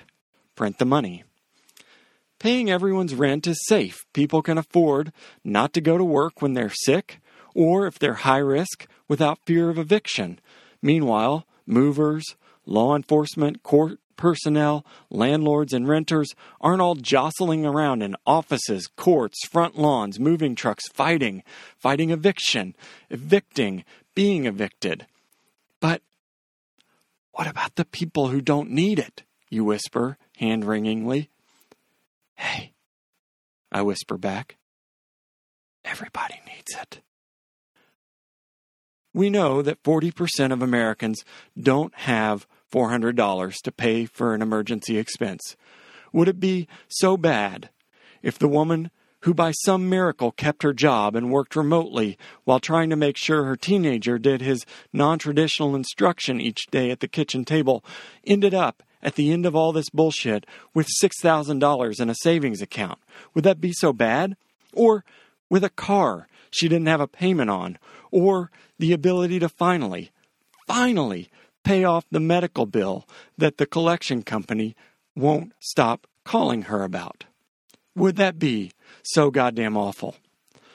Print 0.56 0.78
the 0.78 0.86
money. 0.86 1.24
Paying 2.40 2.70
everyone's 2.70 3.16
rent 3.16 3.48
is 3.48 3.66
safe. 3.68 4.06
People 4.14 4.42
can 4.42 4.58
afford 4.58 5.12
not 5.44 5.74
to 5.74 5.82
go 5.82 5.98
to 5.98 6.04
work 6.04 6.42
when 6.42 6.54
they're 6.54 6.70
sick 6.70 7.20
or 7.58 7.88
if 7.88 7.98
they're 7.98 8.14
high 8.14 8.38
risk 8.38 8.88
without 9.08 9.40
fear 9.44 9.70
of 9.72 9.80
eviction. 9.80 10.40
Meanwhile, 10.80 11.48
movers, 11.66 12.36
law 12.68 12.96
enforcement, 12.96 13.64
court 13.64 14.00
personnel, 14.16 14.86
landlords, 15.10 15.74
and 15.74 15.88
renters 15.88 16.36
aren't 16.62 16.82
all 16.82 16.96
jostling 16.96 17.66
around 17.66 18.04
in 18.04 18.16
offices, 18.26 18.88
courts, 18.96 19.48
front 19.48 19.78
lawns, 19.78 20.20
moving 20.20 20.56
trucks, 20.56 20.88
fighting, 20.90 21.44
fighting 21.78 22.12
eviction, 22.12 22.76
evicting, 23.10 23.84
being 24.14 24.46
evicted. 24.46 25.08
But 25.80 26.02
what 27.32 27.48
about 27.48 27.76
the 27.76 27.86
people 27.86 28.28
who 28.28 28.42
don't 28.42 28.70
need 28.70 29.00
it? 29.00 29.24
You 29.50 29.64
whisper, 29.64 30.18
hand 30.38 30.66
wringingly. 30.66 31.30
Hey, 32.36 32.74
I 33.72 33.82
whisper 33.82 34.18
back. 34.18 34.58
Everybody 35.86 36.40
needs 36.46 36.76
it. 36.80 37.02
We 39.18 39.32
know 39.32 39.64
that 39.64 39.82
40% 39.82 40.54
of 40.54 40.62
Americans 40.62 41.26
don't 41.60 41.92
have 41.96 42.46
$400 42.72 43.56
to 43.64 43.72
pay 43.72 44.06
for 44.06 44.36
an 44.36 44.44
emergency 44.44 45.00
expense. 45.00 45.56
Would 46.14 46.28
it 46.28 46.40
be 46.40 46.68
so 46.88 47.18
bad 47.18 47.72
if 48.22 48.38
the 48.38 48.48
woman 48.48 48.92
who 49.22 49.34
by 49.34 49.54
some 49.54 49.90
miracle 49.90 50.32
kept 50.32 50.62
her 50.62 50.72
job 50.72 51.16
and 51.16 51.32
worked 51.32 51.56
remotely 51.56 52.16
while 52.44 52.60
trying 52.60 52.92
to 52.92 52.96
make 52.96 53.18
sure 53.18 53.46
her 53.46 53.56
teenager 53.56 54.20
did 54.20 54.42
his 54.42 54.68
non 54.94 55.18
traditional 55.18 55.76
instruction 55.76 56.40
each 56.40 56.68
day 56.68 56.92
at 56.92 57.00
the 57.00 57.08
kitchen 57.08 57.44
table, 57.44 57.84
ended 58.24 58.54
up 58.54 58.84
at 59.02 59.16
the 59.16 59.34
end 59.34 59.48
of 59.48 59.56
all 59.56 59.74
this 59.74 59.90
bullshit 59.90 60.46
with 60.76 60.88
$6,000 61.04 62.00
in 62.00 62.10
a 62.12 62.16
savings 62.22 62.62
account. 62.62 63.00
Would 63.34 63.46
that 63.46 63.60
be 63.60 63.74
so 63.74 63.94
bad? 63.94 64.38
Or 64.74 65.04
with 65.50 65.64
a 65.64 65.72
car 65.72 66.28
she 66.58 66.68
didn't 66.68 66.88
have 66.88 67.02
a 67.02 67.08
payment 67.08 67.50
on, 67.50 67.78
or 68.12 68.52
the 68.80 68.94
ability 68.94 69.40
to 69.40 69.50
finally, 69.50 70.12
finally 70.66 71.30
pay 71.64 71.84
off 71.84 72.06
the 72.12 72.20
medical 72.20 72.66
bill 72.66 73.08
that 73.38 73.58
the 73.58 73.66
collection 73.66 74.24
company 74.24 74.76
won't 75.16 75.54
stop 75.60 76.08
calling 76.24 76.64
her 76.64 76.84
about. 76.84 77.26
Would 77.96 78.16
that 78.18 78.38
be 78.38 78.72
so 79.04 79.32
goddamn 79.32 79.78
awful? 79.78 80.16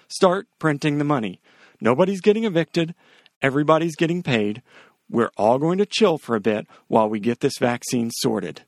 Start 0.09 0.49
printing 0.59 0.99
the 0.99 1.05
money. 1.05 1.41
Nobody's 1.81 2.21
getting 2.21 2.45
evicted. 2.45 2.95
Everybody's 3.41 3.97
getting 3.97 4.23
paid. 4.23 4.63
We're 5.09 5.31
all 5.37 5.59
going 5.59 5.79
to 5.79 5.87
chill 5.87 6.19
for 6.19 6.35
a 6.35 6.41
bit 6.41 6.67
while 6.89 7.09
we 7.09 7.21
get 7.21 7.41
this 7.41 7.59
vaccine 7.59 8.11
sorted. 8.11 8.63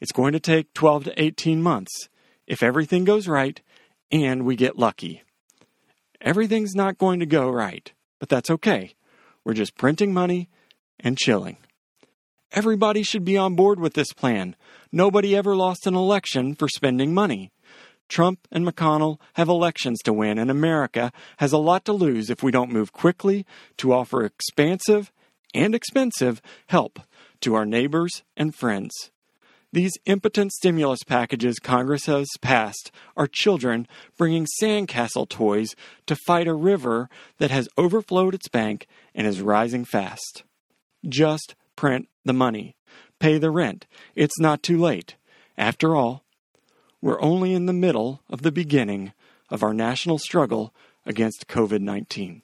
It's 0.00 0.12
going 0.12 0.32
to 0.32 0.40
take 0.40 0.72
12 0.74 1.04
to 1.04 1.22
18 1.22 1.62
months 1.62 2.08
if 2.46 2.62
everything 2.62 3.04
goes 3.04 3.26
right 3.26 3.60
and 4.10 4.44
we 4.44 4.56
get 4.56 4.78
lucky. 4.78 5.23
Everything's 6.24 6.74
not 6.74 6.96
going 6.96 7.20
to 7.20 7.26
go 7.26 7.50
right, 7.50 7.92
but 8.18 8.30
that's 8.30 8.50
okay. 8.50 8.94
We're 9.44 9.52
just 9.52 9.76
printing 9.76 10.14
money 10.14 10.48
and 10.98 11.18
chilling. 11.18 11.58
Everybody 12.50 13.02
should 13.02 13.24
be 13.24 13.36
on 13.36 13.54
board 13.54 13.78
with 13.78 13.92
this 13.92 14.12
plan. 14.14 14.56
Nobody 14.90 15.36
ever 15.36 15.54
lost 15.54 15.86
an 15.86 15.94
election 15.94 16.54
for 16.54 16.66
spending 16.66 17.12
money. 17.12 17.52
Trump 18.08 18.48
and 18.50 18.66
McConnell 18.66 19.18
have 19.34 19.48
elections 19.48 19.98
to 20.04 20.12
win, 20.14 20.38
and 20.38 20.50
America 20.50 21.12
has 21.38 21.52
a 21.52 21.58
lot 21.58 21.84
to 21.84 21.92
lose 21.92 22.30
if 22.30 22.42
we 22.42 22.50
don't 22.50 22.72
move 22.72 22.92
quickly 22.92 23.44
to 23.76 23.92
offer 23.92 24.24
expansive 24.24 25.12
and 25.52 25.74
expensive 25.74 26.40
help 26.68 27.00
to 27.40 27.54
our 27.54 27.66
neighbors 27.66 28.22
and 28.36 28.54
friends. 28.54 29.10
These 29.74 29.98
impotent 30.06 30.52
stimulus 30.52 31.02
packages 31.02 31.58
Congress 31.58 32.06
has 32.06 32.28
passed 32.40 32.92
are 33.16 33.26
children 33.26 33.88
bringing 34.16 34.46
sandcastle 34.62 35.28
toys 35.28 35.74
to 36.06 36.14
fight 36.14 36.46
a 36.46 36.54
river 36.54 37.08
that 37.38 37.50
has 37.50 37.68
overflowed 37.76 38.34
its 38.34 38.46
bank 38.46 38.86
and 39.16 39.26
is 39.26 39.40
rising 39.40 39.84
fast. 39.84 40.44
Just 41.08 41.56
print 41.74 42.06
the 42.24 42.32
money. 42.32 42.76
Pay 43.18 43.38
the 43.38 43.50
rent. 43.50 43.88
It's 44.14 44.38
not 44.38 44.62
too 44.62 44.78
late. 44.78 45.16
After 45.58 45.96
all, 45.96 46.22
we're 47.02 47.20
only 47.20 47.52
in 47.52 47.66
the 47.66 47.72
middle 47.72 48.20
of 48.30 48.42
the 48.42 48.52
beginning 48.52 49.12
of 49.50 49.64
our 49.64 49.74
national 49.74 50.18
struggle 50.18 50.72
against 51.04 51.48
COVID 51.48 51.80
19. 51.80 52.43